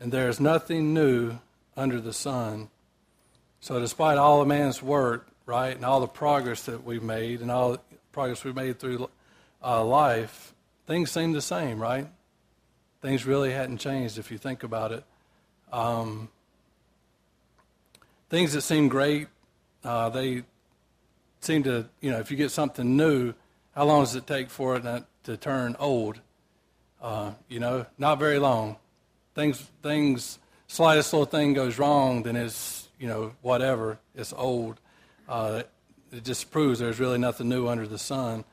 And 0.00 0.10
there 0.10 0.28
is 0.28 0.40
nothing 0.40 0.92
new 0.92 1.38
under 1.76 2.00
the 2.00 2.12
sun. 2.12 2.68
So, 3.60 3.78
despite 3.78 4.18
all 4.18 4.42
of 4.42 4.48
man's 4.48 4.82
work, 4.82 5.28
right? 5.46 5.74
And 5.74 5.84
all 5.84 6.00
the 6.00 6.08
progress 6.08 6.64
that 6.64 6.84
we've 6.84 7.02
made 7.02 7.42
and 7.42 7.50
all 7.50 7.72
the 7.72 7.80
progress 8.10 8.42
we've 8.42 8.56
made 8.56 8.80
through 8.80 9.08
uh, 9.62 9.84
life, 9.84 10.52
things 10.88 11.12
seem 11.12 11.32
the 11.32 11.40
same, 11.40 11.78
right? 11.78 12.08
Things 13.02 13.24
really 13.24 13.52
hadn't 13.52 13.78
changed 13.78 14.18
if 14.18 14.32
you 14.32 14.38
think 14.38 14.64
about 14.64 14.90
it. 14.90 15.04
Um, 15.72 16.28
things 18.28 18.52
that 18.52 18.62
seem 18.62 18.88
great, 18.88 19.28
uh, 19.84 20.08
they 20.10 20.42
seem 21.40 21.62
to, 21.64 21.88
you 22.00 22.10
know, 22.10 22.18
if 22.18 22.30
you 22.30 22.36
get 22.36 22.50
something 22.50 22.96
new, 22.96 23.34
how 23.74 23.84
long 23.84 24.02
does 24.02 24.14
it 24.14 24.26
take 24.26 24.50
for 24.50 24.76
it 24.76 25.04
to 25.24 25.36
turn 25.36 25.76
old? 25.78 26.20
Uh, 27.00 27.32
you 27.48 27.60
know, 27.60 27.86
not 27.98 28.18
very 28.18 28.38
long. 28.38 28.76
Things, 29.34 29.70
things, 29.82 30.38
slightest 30.66 31.12
little 31.12 31.26
thing 31.26 31.52
goes 31.52 31.78
wrong, 31.78 32.22
then 32.22 32.36
it's, 32.36 32.88
you 32.98 33.06
know, 33.06 33.32
whatever, 33.42 33.98
it's 34.14 34.32
old 34.32 34.80
uh, 35.28 35.62
it 36.12 36.24
just 36.24 36.50
proves 36.50 36.78
there's 36.78 37.00
really 37.00 37.18
nothing 37.18 37.48
new 37.48 37.68
under 37.68 37.86
the 37.86 37.98
sun. 37.98 38.44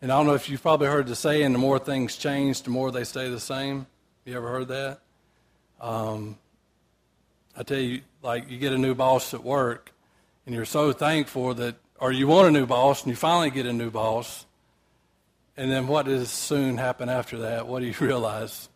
And 0.00 0.10
I 0.10 0.16
don't 0.16 0.26
know 0.26 0.34
if 0.34 0.48
you've 0.48 0.62
probably 0.62 0.88
heard 0.88 1.06
the 1.06 1.14
saying, 1.14 1.52
the 1.52 1.58
more 1.58 1.78
things 1.78 2.16
change, 2.16 2.62
the 2.62 2.70
more 2.70 2.90
they 2.90 3.04
stay 3.04 3.28
the 3.28 3.40
same. 3.40 3.86
You 4.24 4.36
ever 4.36 4.48
heard 4.48 4.68
that? 4.68 5.00
Um, 5.80 6.38
I 7.56 7.62
tell 7.62 7.78
you, 7.78 8.02
like 8.22 8.50
you 8.50 8.58
get 8.58 8.72
a 8.72 8.78
new 8.78 8.94
boss 8.94 9.34
at 9.34 9.44
work, 9.44 9.92
and 10.46 10.54
you're 10.54 10.64
so 10.64 10.92
thankful 10.92 11.54
that, 11.54 11.76
or 12.00 12.12
you 12.12 12.26
want 12.26 12.48
a 12.48 12.50
new 12.50 12.66
boss, 12.66 13.02
and 13.02 13.10
you 13.10 13.16
finally 13.16 13.50
get 13.50 13.66
a 13.66 13.72
new 13.72 13.90
boss, 13.90 14.46
and 15.56 15.70
then 15.70 15.86
what 15.86 16.06
does 16.06 16.30
soon 16.30 16.78
happen 16.78 17.08
after 17.08 17.40
that? 17.40 17.66
What 17.66 17.80
do 17.80 17.86
you 17.86 17.94
realize? 18.00 18.68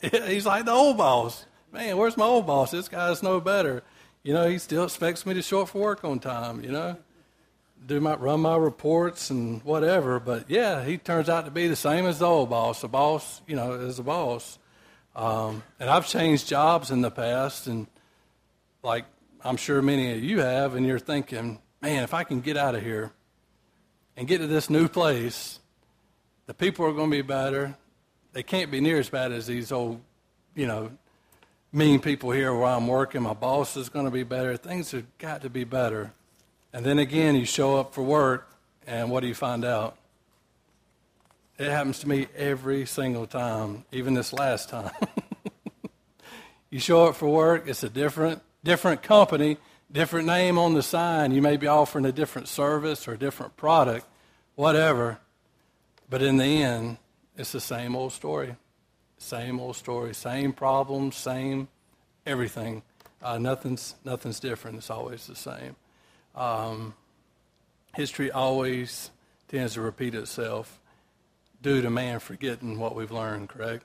He's 0.00 0.46
like 0.46 0.64
the 0.64 0.72
old 0.72 0.98
boss. 0.98 1.44
Man, 1.72 1.96
where's 1.96 2.16
my 2.16 2.24
old 2.24 2.46
boss? 2.46 2.70
This 2.70 2.88
guy's 2.88 3.22
no 3.22 3.40
better. 3.40 3.82
You 4.22 4.32
know, 4.32 4.48
he 4.48 4.58
still 4.58 4.84
expects 4.84 5.26
me 5.26 5.34
to 5.34 5.42
show 5.42 5.62
up 5.62 5.70
for 5.70 5.80
work 5.80 6.04
on 6.04 6.20
time. 6.20 6.62
You 6.62 6.70
know, 6.70 6.96
do 7.86 8.00
my 8.00 8.14
run 8.14 8.40
my 8.40 8.56
reports 8.56 9.30
and 9.30 9.62
whatever. 9.64 10.20
But 10.20 10.48
yeah, 10.48 10.84
he 10.84 10.98
turns 10.98 11.28
out 11.28 11.46
to 11.46 11.50
be 11.50 11.68
the 11.68 11.76
same 11.76 12.06
as 12.06 12.20
the 12.20 12.26
old 12.26 12.50
boss. 12.50 12.80
The 12.82 12.88
boss, 12.88 13.42
you 13.46 13.56
know, 13.56 13.72
is 13.72 13.98
a 13.98 14.02
boss. 14.02 14.58
Um, 15.18 15.64
and 15.80 15.90
I've 15.90 16.06
changed 16.06 16.46
jobs 16.46 16.92
in 16.92 17.00
the 17.00 17.10
past, 17.10 17.66
and 17.66 17.88
like 18.84 19.04
I'm 19.44 19.56
sure 19.56 19.82
many 19.82 20.12
of 20.12 20.22
you 20.22 20.38
have, 20.38 20.76
and 20.76 20.86
you're 20.86 21.00
thinking, 21.00 21.58
man, 21.82 22.04
if 22.04 22.14
I 22.14 22.22
can 22.22 22.40
get 22.40 22.56
out 22.56 22.76
of 22.76 22.84
here 22.84 23.10
and 24.16 24.28
get 24.28 24.38
to 24.38 24.46
this 24.46 24.70
new 24.70 24.86
place, 24.86 25.58
the 26.46 26.54
people 26.54 26.86
are 26.86 26.92
going 26.92 27.10
to 27.10 27.16
be 27.16 27.22
better. 27.22 27.76
They 28.32 28.44
can't 28.44 28.70
be 28.70 28.80
near 28.80 29.00
as 29.00 29.08
bad 29.08 29.32
as 29.32 29.48
these 29.48 29.72
old, 29.72 30.00
you 30.54 30.68
know, 30.68 30.92
mean 31.72 31.98
people 31.98 32.30
here 32.30 32.54
where 32.54 32.68
I'm 32.68 32.86
working. 32.86 33.22
My 33.22 33.34
boss 33.34 33.76
is 33.76 33.88
going 33.88 34.04
to 34.04 34.12
be 34.12 34.22
better. 34.22 34.56
Things 34.56 34.92
have 34.92 35.04
got 35.18 35.42
to 35.42 35.50
be 35.50 35.64
better. 35.64 36.12
And 36.72 36.86
then 36.86 37.00
again, 37.00 37.34
you 37.34 37.44
show 37.44 37.76
up 37.76 37.92
for 37.92 38.02
work, 38.02 38.52
and 38.86 39.10
what 39.10 39.20
do 39.20 39.26
you 39.26 39.34
find 39.34 39.64
out? 39.64 39.97
It 41.58 41.70
happens 41.70 41.98
to 42.00 42.08
me 42.08 42.28
every 42.36 42.86
single 42.86 43.26
time, 43.26 43.84
even 43.90 44.14
this 44.14 44.32
last 44.32 44.68
time. 44.68 44.92
you 46.70 46.78
show 46.78 47.06
up 47.06 47.16
for 47.16 47.28
work, 47.28 47.66
it's 47.66 47.82
a 47.82 47.88
different 47.88 48.42
different 48.62 49.02
company, 49.02 49.56
different 49.90 50.26
name 50.26 50.56
on 50.56 50.74
the 50.74 50.84
sign. 50.84 51.32
You 51.32 51.42
may 51.42 51.56
be 51.56 51.66
offering 51.66 52.04
a 52.04 52.12
different 52.12 52.46
service 52.46 53.08
or 53.08 53.14
a 53.14 53.18
different 53.18 53.56
product, 53.56 54.06
whatever. 54.54 55.18
But 56.08 56.22
in 56.22 56.36
the 56.36 56.62
end, 56.62 56.98
it's 57.36 57.50
the 57.50 57.60
same 57.60 57.96
old 57.96 58.12
story. 58.12 58.54
Same 59.16 59.58
old 59.58 59.74
story, 59.74 60.14
same 60.14 60.52
problems, 60.52 61.16
same 61.16 61.66
everything. 62.24 62.82
Uh, 63.20 63.38
nothing's 63.38 63.96
nothing's 64.04 64.38
different. 64.38 64.76
It's 64.76 64.90
always 64.90 65.26
the 65.26 65.34
same. 65.34 65.74
Um, 66.36 66.94
history 67.96 68.30
always 68.30 69.10
tends 69.48 69.74
to 69.74 69.80
repeat 69.80 70.14
itself 70.14 70.78
due 71.62 71.82
to 71.82 71.90
man 71.90 72.20
forgetting 72.20 72.78
what 72.78 72.94
we've 72.94 73.10
learned, 73.10 73.48
correct? 73.48 73.84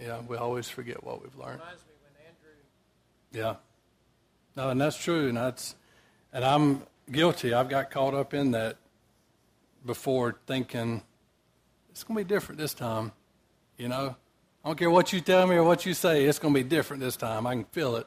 Yeah, 0.00 0.20
we 0.26 0.36
always 0.36 0.68
forget 0.68 1.04
what 1.04 1.22
we've 1.22 1.36
learned. 1.36 1.60
Yeah. 3.32 3.56
No, 4.56 4.70
and 4.70 4.80
that's 4.80 4.96
true, 4.96 5.28
and 5.28 5.36
that's 5.36 5.76
and 6.32 6.44
I'm 6.44 6.82
guilty. 7.10 7.54
I've 7.54 7.68
got 7.68 7.90
caught 7.90 8.14
up 8.14 8.34
in 8.34 8.52
that 8.52 8.76
before 9.84 10.36
thinking 10.46 11.02
it's 11.90 12.04
going 12.04 12.18
to 12.18 12.24
be 12.24 12.28
different 12.28 12.60
this 12.60 12.74
time. 12.74 13.12
You 13.76 13.88
know, 13.88 14.16
I 14.64 14.68
don't 14.68 14.78
care 14.78 14.90
what 14.90 15.12
you 15.12 15.20
tell 15.20 15.46
me 15.46 15.56
or 15.56 15.64
what 15.64 15.86
you 15.86 15.94
say, 15.94 16.24
it's 16.24 16.38
going 16.38 16.54
to 16.54 16.62
be 16.62 16.68
different 16.68 17.02
this 17.02 17.16
time. 17.16 17.46
I 17.46 17.54
can 17.54 17.64
feel 17.64 17.96
it. 17.96 18.06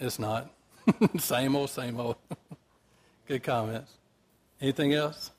It's 0.00 0.18
not. 0.18 0.50
same 1.18 1.54
old, 1.54 1.70
same 1.70 2.00
old. 2.00 2.16
Good 3.26 3.42
comments. 3.42 3.92
Anything 4.60 4.94
else? 4.94 5.30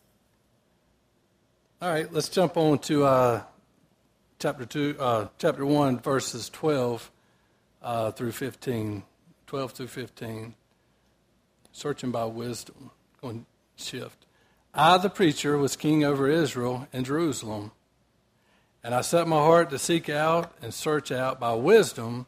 All 1.82 1.90
right, 1.90 2.12
let's 2.12 2.28
jump 2.28 2.58
on 2.58 2.80
to 2.80 3.06
uh, 3.06 3.44
chapter 4.38 4.66
two, 4.66 4.98
uh, 5.00 5.30
chapter 5.38 5.66
one, 5.66 5.98
verses 6.00 6.50
twelve 6.50 7.10
uh, 7.82 8.12
through 8.12 8.34
fifteen. 8.34 9.04
Twelve 9.48 9.72
through 9.72 9.88
fifteen. 9.88 10.56
Searching 11.72 12.12
by 12.12 12.26
wisdom. 12.26 12.92
Going 13.22 13.46
shift. 13.78 14.26
I, 14.74 14.98
the 14.98 15.10
preacher, 15.10 15.58
was 15.58 15.78
king 15.78 16.04
over 16.04 16.28
Israel 16.28 16.90
and 16.92 17.06
Jerusalem, 17.06 17.72
and 18.84 18.94
I 18.94 19.00
set 19.00 19.26
my 19.26 19.38
heart 19.38 19.70
to 19.70 19.80
seek 19.80 20.10
out 20.10 20.54
and 20.62 20.74
search 20.74 21.14
out 21.14 21.40
by 21.40 21.54
wisdom 21.54 22.26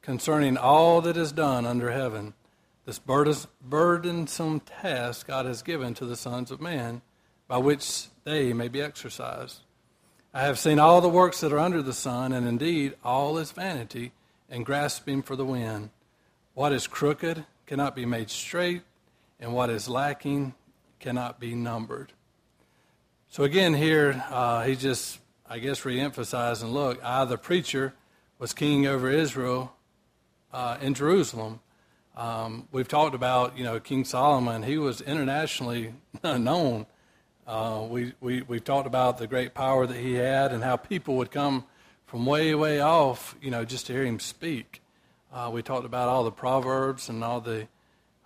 concerning 0.00 0.56
all 0.56 1.02
that 1.02 1.18
is 1.18 1.30
done 1.30 1.66
under 1.66 1.90
heaven. 1.90 2.32
This 2.86 2.98
burdensome 2.98 4.60
task 4.60 5.26
God 5.26 5.44
has 5.44 5.60
given 5.60 5.92
to 5.92 6.06
the 6.06 6.16
sons 6.16 6.50
of 6.50 6.62
man 6.62 7.02
by 7.54 7.58
which 7.58 8.06
they 8.24 8.52
may 8.52 8.66
be 8.66 8.82
exercised. 8.82 9.60
I 10.34 10.42
have 10.42 10.58
seen 10.58 10.80
all 10.80 11.00
the 11.00 11.08
works 11.08 11.38
that 11.38 11.52
are 11.52 11.60
under 11.60 11.82
the 11.82 11.92
sun, 11.92 12.32
and 12.32 12.48
indeed 12.48 12.94
all 13.04 13.38
is 13.38 13.52
vanity 13.52 14.10
and 14.50 14.66
grasping 14.66 15.22
for 15.22 15.36
the 15.36 15.44
wind. 15.44 15.90
What 16.54 16.72
is 16.72 16.88
crooked 16.88 17.44
cannot 17.66 17.94
be 17.94 18.06
made 18.06 18.28
straight, 18.28 18.82
and 19.38 19.54
what 19.54 19.70
is 19.70 19.88
lacking 19.88 20.54
cannot 20.98 21.38
be 21.38 21.54
numbered. 21.54 22.12
So 23.28 23.44
again, 23.44 23.72
here 23.72 24.24
uh, 24.30 24.64
he 24.64 24.74
just, 24.74 25.20
I 25.48 25.60
guess, 25.60 25.82
reemphasizing 25.82 26.72
look, 26.72 26.98
I, 27.04 27.24
the 27.24 27.38
preacher, 27.38 27.94
was 28.40 28.52
king 28.52 28.84
over 28.84 29.08
Israel 29.08 29.72
uh, 30.52 30.78
in 30.80 30.94
Jerusalem. 30.94 31.60
Um, 32.16 32.66
we've 32.72 32.88
talked 32.88 33.14
about, 33.14 33.56
you 33.56 33.62
know, 33.62 33.78
King 33.78 34.04
Solomon. 34.04 34.64
He 34.64 34.76
was 34.76 35.00
internationally 35.00 35.94
known 36.24 36.86
uh, 37.46 37.84
we, 37.88 38.12
we, 38.20 38.42
we've 38.42 38.64
talked 38.64 38.86
about 38.86 39.18
the 39.18 39.26
great 39.26 39.54
power 39.54 39.86
that 39.86 39.96
he 39.96 40.14
had 40.14 40.52
and 40.52 40.64
how 40.64 40.76
people 40.76 41.16
would 41.16 41.30
come 41.30 41.64
from 42.06 42.26
way, 42.26 42.54
way 42.54 42.80
off, 42.80 43.36
you 43.42 43.50
know, 43.50 43.64
just 43.64 43.86
to 43.86 43.92
hear 43.92 44.04
him 44.04 44.18
speak. 44.18 44.80
Uh, 45.32 45.50
we 45.52 45.62
talked 45.62 45.84
about 45.84 46.08
all 46.08 46.24
the 46.24 46.30
proverbs 46.30 47.08
and 47.08 47.22
all 47.24 47.40
the, 47.40 47.66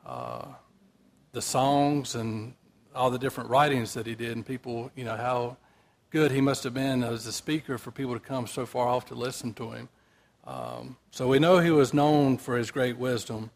uh, 0.06 0.44
the 1.32 1.42
songs 1.42 2.14
and 2.14 2.54
all 2.94 3.10
the 3.10 3.18
different 3.18 3.50
writings 3.50 3.94
that 3.94 4.06
he 4.06 4.14
did, 4.14 4.37
and 4.37 4.46
people, 4.46 4.90
you 4.94 5.04
know, 5.04 5.16
how 5.16 5.56
good 6.10 6.30
he 6.30 6.40
must 6.40 6.64
have 6.64 6.75
been 6.75 7.02
as 7.02 7.26
a 7.26 7.32
speaker 7.32 7.78
for 7.78 7.90
people 7.90 8.14
to 8.14 8.20
come 8.20 8.46
so 8.46 8.66
far 8.66 8.88
off 8.88 9.06
to 9.06 9.14
listen 9.14 9.52
to 9.54 9.70
him. 9.72 9.88
Um, 10.46 10.96
so 11.10 11.28
we 11.28 11.38
know 11.38 11.58
he 11.58 11.70
was 11.70 11.92
known 11.92 12.38
for 12.38 12.56
his 12.56 12.70
great 12.70 12.96
wisdom. 12.96 13.50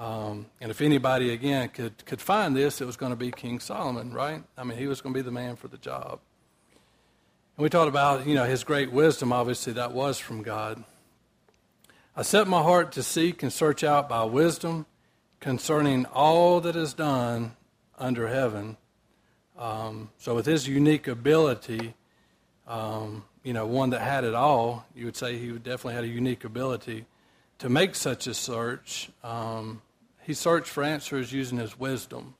Um, 0.00 0.46
and 0.62 0.70
if 0.70 0.80
anybody, 0.80 1.30
again, 1.30 1.68
could, 1.68 2.06
could 2.06 2.22
find 2.22 2.56
this, 2.56 2.80
it 2.80 2.86
was 2.86 2.96
going 2.96 3.12
to 3.12 3.16
be 3.16 3.30
King 3.30 3.60
Solomon, 3.60 4.14
right? 4.14 4.42
I 4.56 4.64
mean, 4.64 4.78
he 4.78 4.86
was 4.86 5.02
going 5.02 5.12
to 5.12 5.18
be 5.18 5.22
the 5.22 5.30
man 5.30 5.56
for 5.56 5.68
the 5.68 5.76
job. 5.76 6.20
And 7.58 7.62
we 7.62 7.68
talked 7.68 7.90
about, 7.90 8.26
you 8.26 8.34
know, 8.34 8.46
his 8.46 8.64
great 8.64 8.90
wisdom, 8.92 9.30
obviously, 9.30 9.74
that 9.74 9.92
was 9.92 10.18
from 10.18 10.42
God. 10.42 10.82
I 12.16 12.22
set 12.22 12.48
my 12.48 12.62
heart 12.62 12.92
to 12.92 13.02
seek 13.02 13.42
and 13.42 13.52
search 13.52 13.84
out 13.84 14.08
by 14.08 14.24
wisdom 14.24 14.86
concerning 15.38 16.06
all 16.06 16.62
that 16.62 16.76
is 16.76 16.94
done 16.94 17.54
under 17.98 18.26
heaven. 18.28 18.78
Um, 19.58 20.08
so, 20.16 20.34
with 20.34 20.46
his 20.46 20.66
unique 20.66 21.08
ability, 21.08 21.92
um, 22.66 23.24
you 23.44 23.52
know, 23.52 23.66
one 23.66 23.90
that 23.90 24.00
had 24.00 24.24
it 24.24 24.34
all, 24.34 24.86
you 24.94 25.04
would 25.04 25.16
say 25.16 25.36
he 25.36 25.50
definitely 25.52 25.94
had 25.94 26.04
a 26.04 26.08
unique 26.08 26.44
ability 26.44 27.04
to 27.58 27.68
make 27.68 27.94
such 27.94 28.26
a 28.26 28.32
search. 28.32 29.10
Um, 29.22 29.82
he 30.22 30.34
searched 30.34 30.68
for 30.68 30.82
answers 30.82 31.32
using 31.32 31.58
his 31.58 31.78
wisdom. 31.78 32.34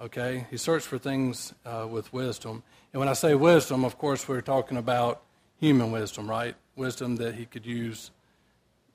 Okay? 0.00 0.46
He 0.50 0.56
searched 0.56 0.86
for 0.86 0.98
things 0.98 1.54
uh, 1.64 1.86
with 1.88 2.12
wisdom. 2.12 2.62
And 2.92 3.00
when 3.00 3.08
I 3.08 3.12
say 3.12 3.34
wisdom, 3.34 3.84
of 3.84 3.98
course, 3.98 4.28
we're 4.28 4.40
talking 4.40 4.76
about 4.76 5.22
human 5.58 5.92
wisdom, 5.92 6.28
right? 6.28 6.54
Wisdom 6.76 7.16
that 7.16 7.34
he 7.34 7.46
could 7.46 7.66
use 7.66 8.10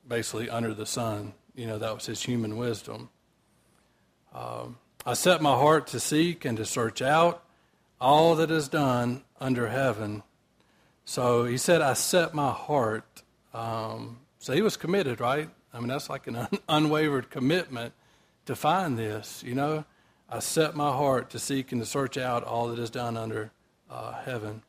basically 0.06 0.50
under 0.50 0.74
the 0.74 0.86
sun. 0.86 1.34
You 1.54 1.66
know, 1.66 1.78
that 1.78 1.94
was 1.94 2.06
his 2.06 2.22
human 2.22 2.56
wisdom. 2.56 3.08
Um, 4.34 4.76
I 5.06 5.14
set 5.14 5.40
my 5.40 5.54
heart 5.54 5.86
to 5.88 6.00
seek 6.00 6.44
and 6.44 6.56
to 6.58 6.64
search 6.64 7.00
out 7.00 7.42
all 8.00 8.34
that 8.36 8.50
is 8.50 8.68
done 8.68 9.24
under 9.40 9.68
heaven. 9.68 10.22
So 11.04 11.44
he 11.44 11.56
said, 11.56 11.80
I 11.80 11.94
set 11.94 12.34
my 12.34 12.50
heart. 12.50 13.22
Um, 13.54 14.18
so 14.38 14.52
he 14.52 14.62
was 14.62 14.76
committed, 14.76 15.20
right? 15.20 15.48
I 15.72 15.78
mean, 15.78 15.88
that's 15.88 16.10
like 16.10 16.26
an 16.26 16.36
un- 16.36 16.58
unwavered 16.68 17.30
commitment 17.30 17.94
to 18.48 18.56
find 18.56 18.98
this. 18.98 19.44
You 19.46 19.54
know, 19.54 19.84
I 20.26 20.38
set 20.38 20.74
my 20.74 20.90
heart 20.90 21.28
to 21.30 21.38
seek 21.38 21.70
and 21.70 21.82
to 21.82 21.86
search 21.86 22.16
out 22.16 22.44
all 22.44 22.68
that 22.68 22.78
is 22.78 22.88
done 22.88 23.14
under 23.18 23.50
uh, 23.90 24.12
heaven. 24.22 24.62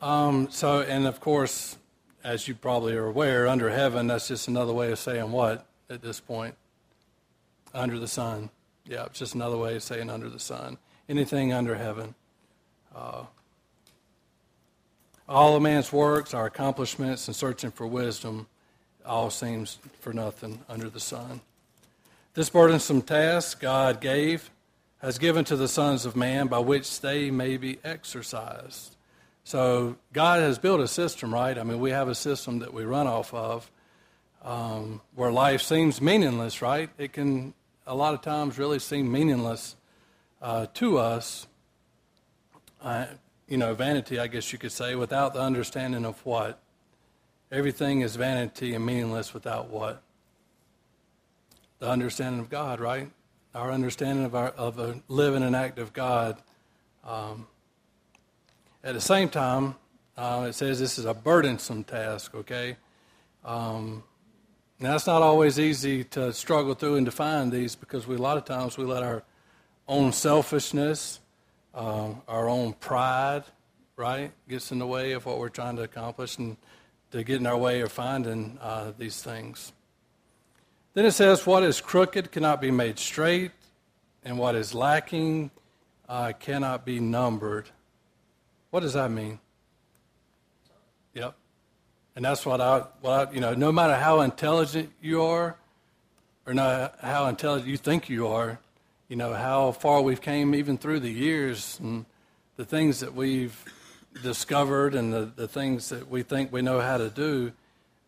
Um, 0.00 0.46
so, 0.48 0.80
and 0.82 1.08
of 1.08 1.18
course, 1.18 1.76
as 2.22 2.46
you 2.46 2.54
probably 2.54 2.94
are 2.94 3.06
aware, 3.06 3.48
under 3.48 3.68
heaven, 3.70 4.06
that's 4.06 4.28
just 4.28 4.46
another 4.46 4.72
way 4.72 4.92
of 4.92 4.98
saying 5.00 5.32
what 5.32 5.66
at 5.90 6.02
this 6.02 6.20
point? 6.20 6.54
Under 7.74 7.98
the 7.98 8.08
sun. 8.08 8.50
Yeah, 8.84 9.06
it's 9.06 9.18
just 9.18 9.34
another 9.34 9.56
way 9.56 9.74
of 9.74 9.82
saying 9.82 10.08
under 10.08 10.28
the 10.28 10.38
sun. 10.38 10.78
Anything 11.08 11.52
under 11.52 11.74
heaven. 11.74 12.14
Uh, 12.94 13.24
all 15.28 15.56
a 15.56 15.60
man's 15.60 15.92
works, 15.92 16.32
our 16.32 16.46
accomplishments, 16.46 17.26
and 17.26 17.34
searching 17.34 17.72
for 17.72 17.88
wisdom 17.88 18.46
all 19.04 19.30
seems 19.30 19.78
for 20.00 20.12
nothing 20.12 20.60
under 20.68 20.88
the 20.88 21.00
sun. 21.00 21.40
This 22.36 22.50
burdensome 22.50 23.00
task 23.00 23.60
God 23.60 23.98
gave 23.98 24.50
has 24.98 25.16
given 25.16 25.46
to 25.46 25.56
the 25.56 25.68
sons 25.68 26.04
of 26.04 26.14
man 26.14 26.48
by 26.48 26.58
which 26.58 27.00
they 27.00 27.30
may 27.30 27.56
be 27.56 27.78
exercised. 27.82 28.94
So 29.42 29.96
God 30.12 30.42
has 30.42 30.58
built 30.58 30.80
a 30.80 30.86
system, 30.86 31.32
right? 31.32 31.56
I 31.56 31.62
mean, 31.62 31.80
we 31.80 31.92
have 31.92 32.08
a 32.08 32.14
system 32.14 32.58
that 32.58 32.74
we 32.74 32.84
run 32.84 33.06
off 33.06 33.32
of 33.32 33.70
um, 34.44 35.00
where 35.14 35.32
life 35.32 35.62
seems 35.62 36.02
meaningless, 36.02 36.60
right? 36.60 36.90
It 36.98 37.14
can 37.14 37.54
a 37.86 37.94
lot 37.94 38.12
of 38.12 38.20
times 38.20 38.58
really 38.58 38.80
seem 38.80 39.10
meaningless 39.10 39.74
uh, 40.42 40.66
to 40.74 40.98
us. 40.98 41.46
Uh, 42.82 43.06
you 43.48 43.56
know, 43.56 43.72
vanity, 43.72 44.18
I 44.18 44.26
guess 44.26 44.52
you 44.52 44.58
could 44.58 44.72
say, 44.72 44.94
without 44.94 45.32
the 45.32 45.40
understanding 45.40 46.04
of 46.04 46.20
what? 46.26 46.60
Everything 47.50 48.02
is 48.02 48.14
vanity 48.14 48.74
and 48.74 48.84
meaningless 48.84 49.32
without 49.32 49.70
what? 49.70 50.02
The 51.78 51.88
understanding 51.88 52.40
of 52.40 52.50
God, 52.50 52.80
right? 52.80 53.10
Our 53.54 53.70
understanding 53.70 54.24
of, 54.24 54.34
our, 54.34 54.48
of 54.48 54.78
a 54.78 55.00
living 55.08 55.42
and 55.42 55.54
active 55.54 55.92
God. 55.92 56.38
Um, 57.04 57.46
at 58.82 58.94
the 58.94 59.00
same 59.00 59.28
time, 59.28 59.74
uh, 60.16 60.46
it 60.48 60.54
says 60.54 60.78
this 60.78 60.98
is 60.98 61.04
a 61.04 61.14
burdensome 61.14 61.84
task, 61.84 62.34
okay? 62.34 62.76
Um, 63.44 64.02
now, 64.78 64.94
it's 64.94 65.06
not 65.06 65.22
always 65.22 65.58
easy 65.58 66.04
to 66.04 66.32
struggle 66.32 66.74
through 66.74 66.96
and 66.96 67.06
define 67.06 67.48
these 67.48 67.74
because 67.74 68.06
we, 68.06 68.16
a 68.16 68.18
lot 68.18 68.36
of 68.36 68.44
times 68.44 68.76
we 68.76 68.84
let 68.84 69.02
our 69.02 69.22
own 69.88 70.12
selfishness, 70.12 71.20
uh, 71.74 72.10
our 72.28 72.48
own 72.48 72.74
pride, 72.74 73.44
right, 73.96 74.32
gets 74.48 74.72
in 74.72 74.78
the 74.78 74.86
way 74.86 75.12
of 75.12 75.24
what 75.24 75.38
we're 75.38 75.48
trying 75.48 75.76
to 75.76 75.82
accomplish 75.82 76.36
and 76.36 76.58
to 77.10 77.24
get 77.24 77.40
in 77.40 77.46
our 77.46 77.56
way 77.56 77.80
of 77.80 77.90
finding 77.90 78.58
uh, 78.60 78.92
these 78.98 79.22
things. 79.22 79.72
Then 80.96 81.04
it 81.04 81.12
says, 81.12 81.44
What 81.44 81.62
is 81.62 81.82
crooked 81.82 82.32
cannot 82.32 82.58
be 82.58 82.70
made 82.70 82.98
straight, 82.98 83.50
and 84.24 84.38
what 84.38 84.54
is 84.54 84.74
lacking 84.74 85.50
uh, 86.08 86.32
cannot 86.40 86.86
be 86.86 87.00
numbered. 87.00 87.68
What 88.70 88.80
does 88.80 88.94
that 88.94 89.10
mean? 89.10 89.38
Yep. 91.12 91.34
And 92.14 92.24
that's 92.24 92.46
what 92.46 92.62
I, 92.62 92.84
what 93.02 93.28
I, 93.28 93.32
you 93.32 93.40
know, 93.40 93.52
no 93.52 93.70
matter 93.72 93.94
how 93.94 94.22
intelligent 94.22 94.90
you 95.02 95.22
are, 95.22 95.58
or 96.46 96.54
not 96.54 96.98
how 97.02 97.26
intelligent 97.26 97.68
you 97.68 97.76
think 97.76 98.08
you 98.08 98.28
are, 98.28 98.58
you 99.08 99.16
know, 99.16 99.34
how 99.34 99.72
far 99.72 100.00
we've 100.00 100.22
came 100.22 100.54
even 100.54 100.78
through 100.78 101.00
the 101.00 101.12
years 101.12 101.78
and 101.78 102.06
the 102.56 102.64
things 102.64 103.00
that 103.00 103.14
we've 103.14 103.62
discovered 104.22 104.94
and 104.94 105.12
the, 105.12 105.30
the 105.36 105.46
things 105.46 105.90
that 105.90 106.08
we 106.08 106.22
think 106.22 106.50
we 106.50 106.62
know 106.62 106.80
how 106.80 106.96
to 106.96 107.10
do, 107.10 107.52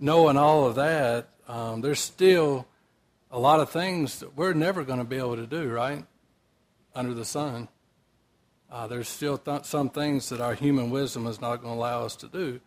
knowing 0.01 0.39
all 0.39 0.67
of 0.67 0.77
that, 0.77 1.29
um, 1.49 1.83
there's 1.83 2.01
still 2.01 2.67
a 3.31 3.39
lot 3.39 3.61
of 3.61 3.71
things 3.71 4.21
that 4.21 4.37
we're 4.37 4.55
never 4.55 4.85
going 4.85 4.99
to 4.99 5.05
be 5.05 5.17
able 5.17 5.37
to 5.37 5.47
do, 5.47 5.69
right? 5.69 6.05
Under 6.95 7.15
the 7.15 7.25
sun. 7.25 7.69
Uh, 8.71 8.87
there's 8.87 9.09
still 9.09 9.39
th- 9.39 9.65
some 9.65 9.89
things 9.89 10.29
that 10.29 10.41
our 10.41 10.55
human 10.55 10.91
wisdom 10.91 11.27
is 11.27 11.41
not 11.41 11.57
going 11.63 11.75
to 11.75 11.79
allow 11.79 12.05
us 12.05 12.17
to 12.17 12.29
do. 12.29 12.61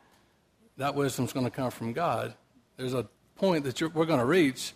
That 0.78 0.96
wisdom 0.96 1.26
is 1.26 1.34
going 1.34 1.46
to 1.46 1.52
come 1.52 1.72
from 1.72 1.94
God. 1.94 2.34
There's 2.78 2.94
a 2.94 3.08
point 3.36 3.66
that 3.66 3.80
we're 3.94 4.06
going 4.06 4.20
to 4.20 4.26
reach, 4.26 4.74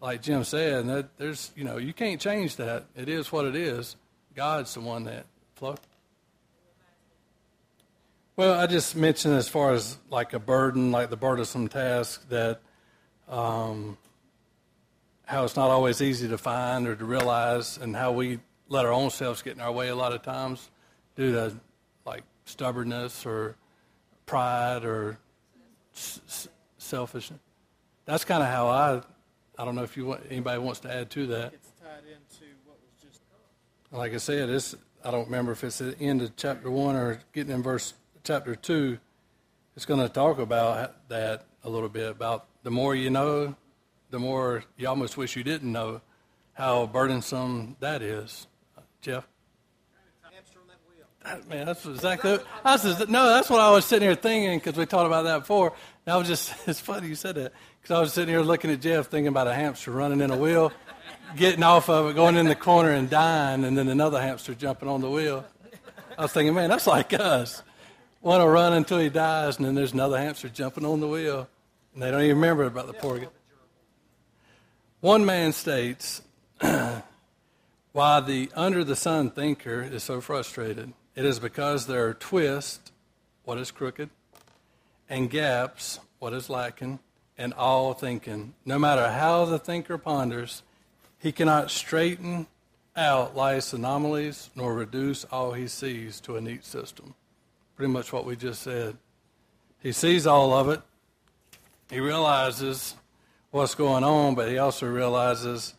like 0.00 0.22
Jim 0.22 0.44
said, 0.44 0.80
and 0.80 0.90
that 0.90 1.16
there's, 1.18 1.50
you 1.56 1.64
know, 1.64 1.78
you 1.78 1.92
can't 1.92 2.20
change 2.20 2.56
that. 2.56 2.86
It 2.96 3.08
is 3.08 3.32
what 3.32 3.44
it 3.44 3.56
is. 3.56 3.96
God's 4.34 4.74
the 4.74 4.80
one 4.80 5.04
that, 5.04 5.26
Flo? 5.56 5.76
Well, 8.36 8.54
I 8.54 8.68
just 8.68 8.94
mentioned 8.94 9.34
as 9.34 9.48
far 9.48 9.72
as 9.72 9.98
like 10.10 10.32
a 10.32 10.38
burden, 10.38 10.92
like 10.92 11.10
the 11.10 11.16
burdensome 11.16 11.66
task, 11.66 12.28
that 12.28 12.60
um, 13.28 13.98
how 15.28 15.44
it's 15.44 15.56
not 15.56 15.70
always 15.70 16.00
easy 16.00 16.26
to 16.28 16.38
find 16.38 16.88
or 16.88 16.96
to 16.96 17.04
realize, 17.04 17.76
and 17.76 17.94
how 17.94 18.12
we 18.12 18.40
let 18.68 18.86
our 18.86 18.92
own 18.92 19.10
selves 19.10 19.42
get 19.42 19.54
in 19.54 19.60
our 19.60 19.70
way 19.70 19.88
a 19.88 19.94
lot 19.94 20.12
of 20.12 20.22
times 20.22 20.70
due 21.16 21.32
to 21.32 21.54
like 22.06 22.22
stubbornness 22.46 23.26
or 23.26 23.54
pride 24.24 24.84
or 24.84 25.18
s- 25.94 26.48
selfishness. 26.78 27.40
That's 28.06 28.24
kind 28.24 28.42
of 28.42 28.48
how 28.48 28.68
I. 28.68 29.02
I 29.60 29.64
don't 29.64 29.74
know 29.74 29.82
if 29.82 29.96
you 29.96 30.06
want, 30.06 30.22
anybody 30.30 30.58
wants 30.60 30.80
to 30.80 30.94
add 30.94 31.10
to 31.10 31.26
that. 31.26 31.52
It's 31.52 31.72
tied 31.80 32.04
into 32.06 32.46
what 32.64 32.78
was 32.80 33.02
just. 33.02 33.20
Like 33.90 34.14
I 34.14 34.18
said, 34.18 34.48
it's 34.48 34.74
I 35.04 35.10
don't 35.10 35.26
remember 35.26 35.52
if 35.52 35.62
it's 35.62 35.80
at 35.82 35.98
the 35.98 36.04
end 36.04 36.22
of 36.22 36.34
chapter 36.36 36.70
one 36.70 36.96
or 36.96 37.20
getting 37.34 37.52
in 37.52 37.62
verse 37.62 37.92
chapter 38.24 38.54
2, 38.54 38.98
it's 39.76 39.84
going 39.84 40.00
to 40.00 40.08
talk 40.08 40.38
about 40.38 41.08
that 41.08 41.44
a 41.64 41.70
little 41.70 41.88
bit 41.88 42.10
about 42.10 42.46
the 42.62 42.70
more 42.70 42.94
you 42.94 43.10
know, 43.10 43.54
the 44.10 44.18
more 44.18 44.64
you 44.76 44.88
almost 44.88 45.16
wish 45.16 45.36
you 45.36 45.44
didn't 45.44 45.70
know 45.70 46.00
how 46.54 46.86
burdensome 46.86 47.76
that 47.80 48.02
is. 48.02 48.46
Jeff? 49.00 49.26
Man, 51.48 51.66
that's 51.66 51.84
exactly. 51.84 52.38
That's, 52.64 52.84
no, 53.06 53.28
that's 53.28 53.50
what 53.50 53.60
I 53.60 53.70
was 53.70 53.84
sitting 53.84 54.08
here 54.08 54.14
thinking 54.14 54.58
because 54.58 54.76
we 54.76 54.86
talked 54.86 55.06
about 55.06 55.24
that 55.24 55.40
before. 55.40 55.74
And 56.06 56.14
I 56.14 56.16
was 56.16 56.26
just, 56.26 56.52
it's 56.66 56.80
funny 56.80 57.08
you 57.08 57.14
said 57.14 57.34
that 57.34 57.52
because 57.80 57.96
I 57.96 58.00
was 58.00 58.12
sitting 58.12 58.32
here 58.32 58.40
looking 58.40 58.70
at 58.70 58.80
Jeff 58.80 59.08
thinking 59.08 59.28
about 59.28 59.46
a 59.46 59.54
hamster 59.54 59.90
running 59.90 60.20
in 60.20 60.30
a 60.30 60.36
wheel, 60.36 60.72
getting 61.36 61.62
off 61.62 61.90
of 61.90 62.10
it, 62.10 62.14
going 62.14 62.36
in 62.36 62.46
the 62.46 62.54
corner 62.54 62.92
and 62.92 63.10
dying, 63.10 63.64
and 63.64 63.76
then 63.76 63.88
another 63.88 64.20
hamster 64.20 64.54
jumping 64.54 64.88
on 64.88 65.02
the 65.02 65.10
wheel. 65.10 65.44
I 66.16 66.22
was 66.22 66.32
thinking, 66.32 66.54
man, 66.54 66.70
that's 66.70 66.86
like 66.86 67.12
us 67.12 67.62
want 68.20 68.42
to 68.42 68.48
run 68.48 68.72
until 68.72 68.98
he 68.98 69.08
dies, 69.08 69.56
and 69.56 69.66
then 69.66 69.74
there's 69.74 69.92
another 69.92 70.18
hamster 70.18 70.48
jumping 70.48 70.84
on 70.84 71.00
the 71.00 71.08
wheel, 71.08 71.48
and 71.94 72.02
they 72.02 72.10
don't 72.10 72.22
even 72.22 72.36
remember 72.36 72.64
about 72.64 72.86
the 72.86 72.92
poor 72.92 73.18
guy. 73.18 73.28
One 75.00 75.24
man 75.24 75.52
states, 75.52 76.22
why 76.60 78.20
the 78.20 78.50
under 78.54 78.84
the 78.84 78.96
sun 78.96 79.30
thinker 79.30 79.82
is 79.82 80.02
so 80.02 80.20
frustrated. 80.20 80.92
It 81.14 81.24
is 81.24 81.38
because 81.38 81.86
there 81.86 82.06
are 82.08 82.14
twists, 82.14 82.92
what 83.44 83.58
is 83.58 83.70
crooked, 83.70 84.10
and 85.08 85.30
gaps, 85.30 86.00
what 86.18 86.32
is 86.32 86.50
lacking, 86.50 86.98
and 87.36 87.54
all 87.54 87.94
thinking. 87.94 88.54
No 88.64 88.78
matter 88.78 89.10
how 89.10 89.44
the 89.44 89.58
thinker 89.58 89.98
ponders, 89.98 90.62
he 91.18 91.32
cannot 91.32 91.70
straighten 91.70 92.46
out 92.96 93.36
life's 93.36 93.72
anomalies 93.72 94.50
nor 94.54 94.74
reduce 94.74 95.24
all 95.24 95.52
he 95.52 95.68
sees 95.68 96.20
to 96.20 96.36
a 96.36 96.40
neat 96.40 96.64
system 96.64 97.14
pretty 97.78 97.92
much 97.92 98.12
what 98.12 98.26
we 98.26 98.34
just 98.34 98.62
said. 98.62 98.96
He 99.80 99.92
sees 99.92 100.26
all 100.26 100.52
of 100.52 100.68
it. 100.68 100.80
He 101.88 102.00
realizes 102.00 102.96
what's 103.50 103.74
going 103.74 104.04
on, 104.04 104.34
but 104.34 104.48
he 104.48 104.58
also 104.58 104.86
realizes, 104.86 105.74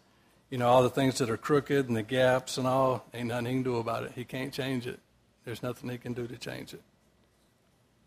you 0.50 0.58
know, 0.58 0.68
all 0.68 0.84
the 0.84 0.90
things 0.90 1.18
that 1.20 1.30
are 1.30 1.38
crooked 1.38 1.88
and 1.88 1.96
the 1.96 2.04
gaps 2.04 2.58
and 2.58 2.68
all. 2.68 3.06
Ain't 3.14 3.28
nothing 3.28 3.46
he 3.46 3.52
can 3.54 3.64
do 3.64 3.78
about 3.78 4.04
it. 4.04 4.12
He 4.16 4.24
can't 4.24 4.54
change 4.54 4.88
it. 4.88 5.00
There's 5.46 5.64
nothing 5.64 5.90
he 5.90 5.98
can 5.98 6.14
do 6.14 6.28
to 6.28 6.38
change 6.38 6.74
it. 6.74 6.82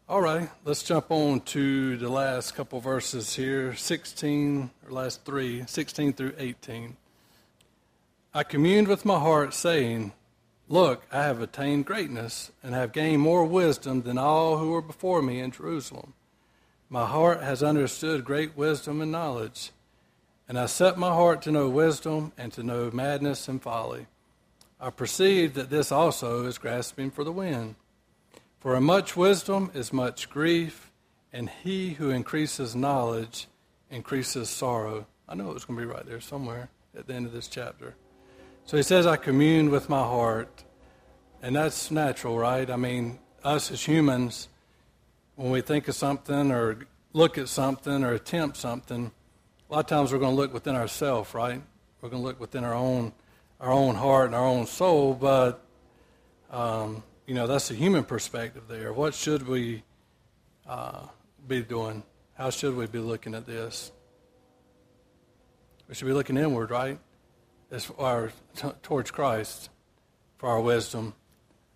All 0.09 0.21
right, 0.21 0.51
let's 0.65 0.83
jump 0.83 1.11
on 1.11 1.41
to 1.41 1.97
the 1.97 2.09
last 2.09 2.55
couple 2.55 2.81
verses 2.81 3.35
here 3.35 3.75
16, 3.75 4.71
or 4.85 4.93
last 4.93 5.25
three, 5.25 5.65
16 5.67 6.13
through 6.13 6.35
18. 6.39 6.97
I 8.35 8.43
communed 8.43 8.89
with 8.89 9.05
my 9.05 9.19
heart, 9.19 9.55
saying, 9.55 10.13
Look, 10.69 11.05
I 11.13 11.23
have 11.23 11.41
attained 11.41 11.87
greatness 11.87 12.51
and 12.63 12.75
have 12.75 12.93
gained 12.93 13.23
more 13.23 13.45
wisdom 13.45 14.03
than 14.03 14.19
all 14.19 14.59
who 14.59 14.71
were 14.71 14.83
before 14.83 15.23
me 15.23 15.41
in 15.41 15.51
Jerusalem. 15.51 16.15
My 16.93 17.07
heart 17.07 17.43
has 17.43 17.63
understood 17.63 18.23
great 18.23 18.55
wisdom 18.55 19.01
and 19.01 19.11
knowledge, 19.11 19.71
and 20.47 20.59
I 20.59 20.67
set 20.67 20.99
my 20.99 21.09
heart 21.09 21.41
to 21.41 21.51
know 21.51 21.71
wisdom 21.71 22.33
and 22.37 22.53
to 22.53 22.63
know 22.63 22.91
madness 22.93 23.49
and 23.49 23.63
folly. 23.63 24.09
I 24.79 24.91
perceive 24.91 25.55
that 25.55 25.71
this 25.71 25.91
also 25.91 26.45
is 26.45 26.59
grasping 26.59 27.11
for 27.11 27.25
the 27.25 27.33
wind. 27.33 27.77
For 28.61 28.77
in 28.77 28.85
much 28.85 29.17
wisdom 29.17 29.71
is 29.73 29.91
much 29.91 30.29
grief, 30.29 30.91
and 31.33 31.49
he 31.49 31.95
who 31.95 32.11
increases 32.11 32.77
knowledge 32.77 33.47
increases 33.91 34.51
sorrow. 34.51 35.07
I 35.27 35.35
know 35.35 35.49
it 35.49 35.55
was 35.55 35.65
going 35.65 35.81
to 35.81 35.87
be 35.87 35.91
right 35.91 36.05
there 36.05 36.21
somewhere 36.21 36.69
at 36.95 37.07
the 37.07 37.15
end 37.15 37.25
of 37.25 37.33
this 37.33 37.49
chapter. 37.49 37.95
So 38.67 38.77
he 38.77 38.83
says, 38.83 39.07
I 39.07 39.17
commune 39.17 39.71
with 39.71 39.89
my 39.89 40.03
heart. 40.03 40.63
And 41.41 41.57
that's 41.57 41.91
natural, 41.91 42.37
right? 42.37 42.69
I 42.69 42.77
mean, 42.77 43.19
us 43.43 43.71
as 43.71 43.83
humans, 43.83 44.49
when 45.37 45.51
we 45.51 45.61
think 45.61 45.89
of 45.89 45.95
something 45.95 46.51
or 46.51 46.79
look 47.13 47.39
at 47.39 47.49
something 47.49 48.05
or 48.05 48.13
attempt 48.13 48.57
something, 48.57 49.11
a 49.69 49.73
lot 49.73 49.81
of 49.81 49.87
times 49.87 50.13
we're 50.13 50.19
going 50.19 50.33
to 50.35 50.41
look 50.41 50.53
within 50.53 50.75
ourselves, 50.75 51.35
right? 51.35 51.61
We're 52.01 52.09
going 52.09 52.23
to 52.23 52.27
look 52.27 52.41
within 52.41 52.65
our 52.65 52.75
own, 52.75 53.13
our 53.61 53.73
own 53.73 53.95
heart 53.95 54.27
and 54.27 54.35
our 54.35 54.47
own 54.47 54.67
soul. 54.67 55.15
But, 55.15 55.65
um, 56.51 57.03
you 57.27 57.35
know, 57.35 57.47
that's 57.47 57.71
a 57.71 57.75
human 57.75 58.05
perspective 58.05 58.65
there. 58.69 58.93
What 58.93 59.15
should 59.15 59.47
we 59.47 59.83
uh, 60.67 61.07
be 61.47 61.63
doing? 61.63 62.03
How 62.35 62.51
should 62.51 62.77
we 62.77 62.87
be 62.87 62.99
looking 62.99 63.35
at 63.35 63.47
this? 63.47 63.93
We 65.89 65.95
should 65.95 66.07
be 66.07 66.13
looking 66.13 66.37
inward, 66.37 66.71
right? 66.71 66.99
as 67.73 67.87
far 67.87 68.31
t- 68.55 68.69
towards 68.83 69.11
Christ 69.11 69.71
for 70.37 70.51
our 70.51 70.61
wisdom. 70.61 71.15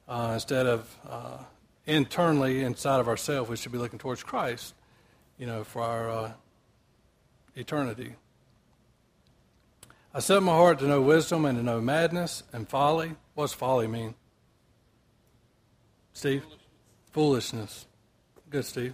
Uh, 0.07 0.33
instead 0.35 0.67
of 0.67 0.97
uh, 1.09 1.39
internally 1.87 2.63
inside 2.63 3.01
of 3.01 3.09
ourselves, 3.09 3.49
we 3.49 3.57
should 3.57 3.73
be 3.73 3.79
looking 3.79 3.99
towards 3.99 4.23
Christ, 4.23 4.75
you 5.39 5.47
know, 5.47 5.65
for 5.65 5.83
our 5.83 6.11
uh, 6.11 6.33
eternity. 7.55 8.15
I 10.13 10.21
set 10.21 10.43
my 10.43 10.53
heart 10.53 10.79
to 10.81 10.87
know 10.87 11.01
wisdom 11.03 11.45
and 11.45 11.59
to 11.59 11.65
know 11.65 11.81
madness 11.81 12.43
and 12.53 12.69
folly. 12.69 13.13
What's 13.35 13.53
folly 13.53 13.87
mean? 13.87 14.15
Steve? 16.13 16.43
foolishness. 17.17 17.87
Good, 18.51 18.67
Steve. 18.67 18.93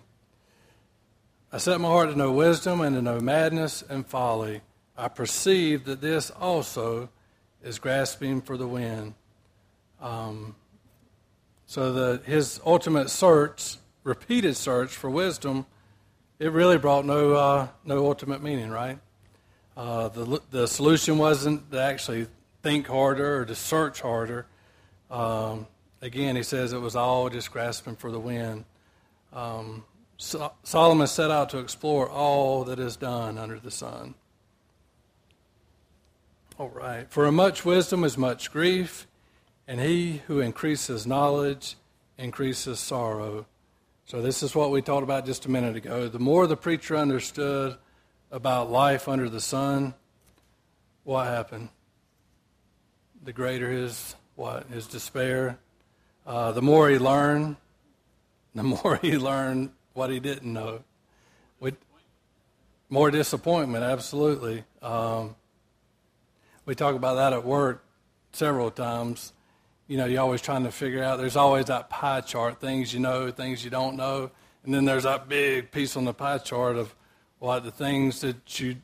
I 1.50 1.58
set 1.58 1.80
my 1.80 1.88
heart 1.88 2.10
to 2.10 2.16
know 2.16 2.30
wisdom 2.30 2.80
and 2.80 2.94
to 2.94 3.02
know 3.02 3.18
madness 3.18 3.82
and 3.82 4.06
folly. 4.06 4.60
I 4.96 5.08
perceive 5.08 5.86
that 5.86 6.00
this 6.00 6.30
also 6.30 7.08
is 7.64 7.80
grasping 7.80 8.40
for 8.40 8.56
the 8.56 8.68
wind. 8.68 9.14
Um, 10.00 10.54
so 11.72 11.90
the, 11.90 12.22
his 12.26 12.60
ultimate 12.66 13.08
search, 13.08 13.76
repeated 14.04 14.58
search 14.58 14.90
for 14.90 15.08
wisdom, 15.08 15.64
it 16.38 16.52
really 16.52 16.76
brought 16.76 17.06
no, 17.06 17.32
uh, 17.32 17.68
no 17.82 18.04
ultimate 18.04 18.42
meaning, 18.42 18.68
right? 18.68 18.98
Uh, 19.74 20.08
the, 20.08 20.42
the 20.50 20.68
solution 20.68 21.16
wasn't 21.16 21.72
to 21.72 21.80
actually 21.80 22.26
think 22.62 22.88
harder 22.88 23.38
or 23.38 23.46
to 23.46 23.54
search 23.54 24.02
harder. 24.02 24.44
Um, 25.10 25.66
again, 26.02 26.36
he 26.36 26.42
says 26.42 26.74
it 26.74 26.78
was 26.78 26.94
all 26.94 27.30
just 27.30 27.50
grasping 27.50 27.96
for 27.96 28.12
the 28.12 28.20
wind. 28.20 28.66
Um, 29.32 29.84
so, 30.18 30.52
Solomon 30.64 31.06
set 31.06 31.30
out 31.30 31.48
to 31.48 31.58
explore 31.58 32.06
all 32.06 32.64
that 32.64 32.80
is 32.80 32.96
done 32.96 33.38
under 33.38 33.58
the 33.58 33.70
sun. 33.70 34.14
All 36.58 36.68
right. 36.68 37.10
For 37.10 37.24
a 37.24 37.32
much 37.32 37.64
wisdom 37.64 38.04
is 38.04 38.18
much 38.18 38.52
grief, 38.52 39.06
and 39.66 39.80
he 39.80 40.22
who 40.26 40.40
increases 40.40 41.06
knowledge 41.06 41.76
increases 42.18 42.78
sorrow. 42.78 43.46
So, 44.04 44.20
this 44.20 44.42
is 44.42 44.54
what 44.54 44.70
we 44.70 44.82
talked 44.82 45.04
about 45.04 45.26
just 45.26 45.46
a 45.46 45.50
minute 45.50 45.76
ago. 45.76 46.08
The 46.08 46.18
more 46.18 46.46
the 46.46 46.56
preacher 46.56 46.96
understood 46.96 47.76
about 48.30 48.70
life 48.70 49.08
under 49.08 49.28
the 49.28 49.40
sun, 49.40 49.94
what 51.04 51.26
happened? 51.26 51.68
The 53.24 53.32
greater 53.32 53.70
his 53.70 54.16
what? 54.34 54.66
His 54.68 54.86
despair. 54.86 55.58
Uh, 56.26 56.52
the 56.52 56.62
more 56.62 56.88
he 56.88 56.98
learned, 56.98 57.56
the 58.54 58.62
more 58.62 58.96
he 58.96 59.16
learned 59.16 59.70
what 59.94 60.10
he 60.10 60.20
didn't 60.20 60.52
know. 60.52 60.82
We, 61.60 61.72
more 62.88 63.10
disappointment, 63.10 63.84
absolutely. 63.84 64.64
Um, 64.80 65.36
we 66.64 66.74
talk 66.74 66.94
about 66.94 67.14
that 67.14 67.32
at 67.32 67.44
work 67.44 67.84
several 68.32 68.70
times. 68.70 69.32
You 69.86 69.96
know, 69.96 70.06
you're 70.06 70.22
always 70.22 70.40
trying 70.40 70.64
to 70.64 70.70
figure 70.70 71.02
out, 71.02 71.18
there's 71.18 71.36
always 71.36 71.66
that 71.66 71.90
pie 71.90 72.20
chart, 72.20 72.60
things 72.60 72.94
you 72.94 73.00
know, 73.00 73.30
things 73.30 73.64
you 73.64 73.70
don't 73.70 73.96
know. 73.96 74.30
And 74.64 74.72
then 74.72 74.84
there's 74.84 75.02
that 75.02 75.28
big 75.28 75.70
piece 75.70 75.96
on 75.96 76.04
the 76.04 76.14
pie 76.14 76.38
chart 76.38 76.76
of 76.76 76.94
what 77.38 77.64
the 77.64 77.70
things 77.70 78.20
that 78.20 78.60
you 78.60 78.76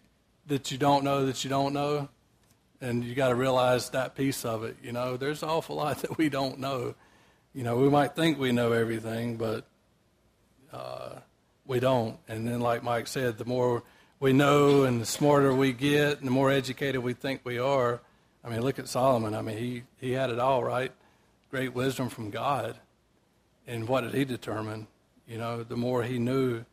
that 0.48 0.72
you 0.72 0.78
don't 0.78 1.04
know 1.04 1.26
that 1.26 1.44
you 1.44 1.50
don't 1.50 1.72
know. 1.72 2.08
And 2.80 3.04
you 3.04 3.14
got 3.14 3.28
to 3.28 3.34
realize 3.34 3.90
that 3.90 4.14
piece 4.14 4.44
of 4.44 4.64
it. 4.64 4.76
You 4.82 4.92
know, 4.92 5.16
there's 5.16 5.42
an 5.42 5.48
awful 5.48 5.76
lot 5.76 5.98
that 6.02 6.18
we 6.18 6.28
don't 6.28 6.58
know. 6.58 6.94
You 7.54 7.62
know, 7.62 7.76
we 7.76 7.88
might 7.88 8.14
think 8.14 8.38
we 8.38 8.52
know 8.52 8.72
everything, 8.72 9.36
but 9.36 9.66
uh, 10.72 11.16
we 11.66 11.80
don't. 11.80 12.18
And 12.28 12.46
then, 12.46 12.60
like 12.60 12.82
Mike 12.82 13.06
said, 13.06 13.38
the 13.38 13.44
more 13.44 13.82
we 14.20 14.32
know 14.32 14.84
and 14.84 15.00
the 15.00 15.06
smarter 15.06 15.54
we 15.54 15.72
get 15.72 16.18
and 16.18 16.26
the 16.26 16.32
more 16.32 16.50
educated 16.50 17.02
we 17.02 17.12
think 17.12 17.40
we 17.44 17.58
are. 17.58 18.00
I 18.44 18.48
mean, 18.48 18.62
look 18.62 18.78
at 18.78 18.88
Solomon. 18.88 19.34
I 19.34 19.42
mean, 19.42 19.58
he, 19.58 19.82
he 19.98 20.12
had 20.12 20.30
it 20.30 20.38
all, 20.38 20.62
right? 20.62 20.92
Great 21.50 21.74
wisdom 21.74 22.08
from 22.08 22.30
God. 22.30 22.78
And 23.66 23.88
what 23.88 24.02
did 24.02 24.14
he 24.14 24.24
determine? 24.24 24.86
You 25.26 25.38
know, 25.38 25.62
the 25.62 25.76
more 25.76 26.02
he 26.02 26.18
knew, 26.18 26.64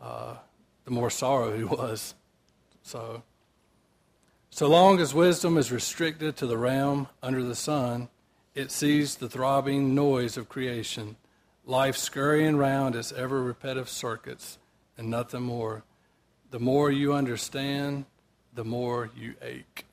uh, 0.00 0.34
the 0.84 0.90
more 0.90 1.10
sorrow 1.10 1.56
he 1.56 1.64
was. 1.78 2.14
So, 2.82 3.22
so 4.50 4.68
long 4.68 5.00
as 5.00 5.14
wisdom 5.14 5.56
is 5.56 5.72
restricted 5.72 6.36
to 6.36 6.46
the 6.46 6.58
realm 6.58 7.08
under 7.22 7.42
the 7.42 7.54
sun, 7.54 8.08
it 8.54 8.70
sees 8.70 9.16
the 9.16 9.28
throbbing 9.28 9.94
noise 9.94 10.36
of 10.36 10.48
creation, 10.48 11.16
life 11.64 11.96
scurrying 11.96 12.56
round 12.56 12.94
its 12.96 13.12
ever 13.12 13.42
repetitive 13.42 13.88
circuits, 13.88 14.58
and 14.98 15.08
nothing 15.08 15.42
more 15.42 15.84
the 16.50 16.58
more 16.58 16.90
you 16.90 17.12
understand, 17.14 18.04
the 18.54 18.64
more 18.64 19.10
you 19.16 19.34
ache. 19.40 19.84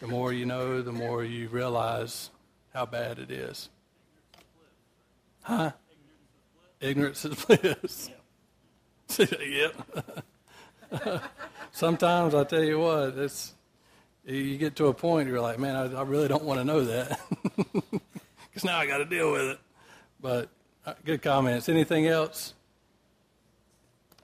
The 0.00 0.06
more 0.06 0.32
you 0.32 0.46
know, 0.46 0.82
the 0.82 0.92
more 0.92 1.24
you 1.24 1.48
realize 1.48 2.30
how 2.72 2.86
bad 2.86 3.18
it 3.18 3.30
is. 3.30 3.68
Huh? 5.42 5.72
Ignorance 6.80 7.24
is 7.24 7.44
bliss. 7.44 8.10
yep. 9.18 9.74
Sometimes 11.72 12.34
I 12.34 12.44
tell 12.44 12.62
you 12.62 12.78
what, 12.78 13.16
it's 13.18 13.54
you 14.24 14.56
get 14.56 14.76
to 14.76 14.86
a 14.86 14.94
point 14.94 15.26
where 15.26 15.34
you're 15.34 15.42
like, 15.42 15.58
man, 15.58 15.76
I, 15.76 16.00
I 16.00 16.02
really 16.02 16.28
don't 16.28 16.44
want 16.44 16.60
to 16.60 16.64
know 16.64 16.84
that 16.84 17.20
because 17.56 18.64
now 18.64 18.78
I 18.78 18.86
got 18.86 18.98
to 18.98 19.04
deal 19.04 19.32
with 19.32 19.42
it. 19.42 19.58
But 20.20 20.48
uh, 20.86 20.94
good 21.04 21.20
comments. 21.22 21.68
Anything 21.68 22.06
else? 22.06 22.54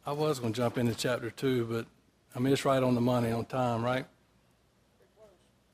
I 0.07 0.13
was 0.13 0.41
going 0.41 0.53
to 0.53 0.57
jump 0.57 0.79
into 0.79 0.95
chapter 0.95 1.31
2, 1.31 1.67
but 1.67 1.87
I 2.35 2.39
mean, 2.39 2.53
it's 2.53 2.65
right 2.65 2.83
on 2.83 2.95
the 2.95 3.01
money 3.01 3.31
on 3.31 3.45
time, 3.45 3.85
right? 3.85 4.07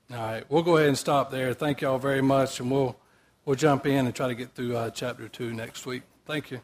All 0.09 0.17
right, 0.17 0.43
we'll 0.49 0.63
go 0.63 0.77
ahead 0.77 0.87
and 0.87 0.97
stop 0.97 1.31
there. 1.31 1.53
Thank 1.53 1.81
you 1.81 1.89
all 1.89 1.99
very 1.99 2.21
much, 2.21 2.61
and 2.61 2.71
we'll, 2.71 2.95
we'll 3.43 3.57
jump 3.57 3.85
in 3.85 4.05
and 4.05 4.15
try 4.15 4.27
to 4.27 4.35
get 4.35 4.53
through 4.53 4.77
uh, 4.77 4.89
chapter 4.89 5.27
2 5.27 5.53
next 5.53 5.85
week. 5.85 6.03
Thank 6.25 6.51
you. 6.51 6.61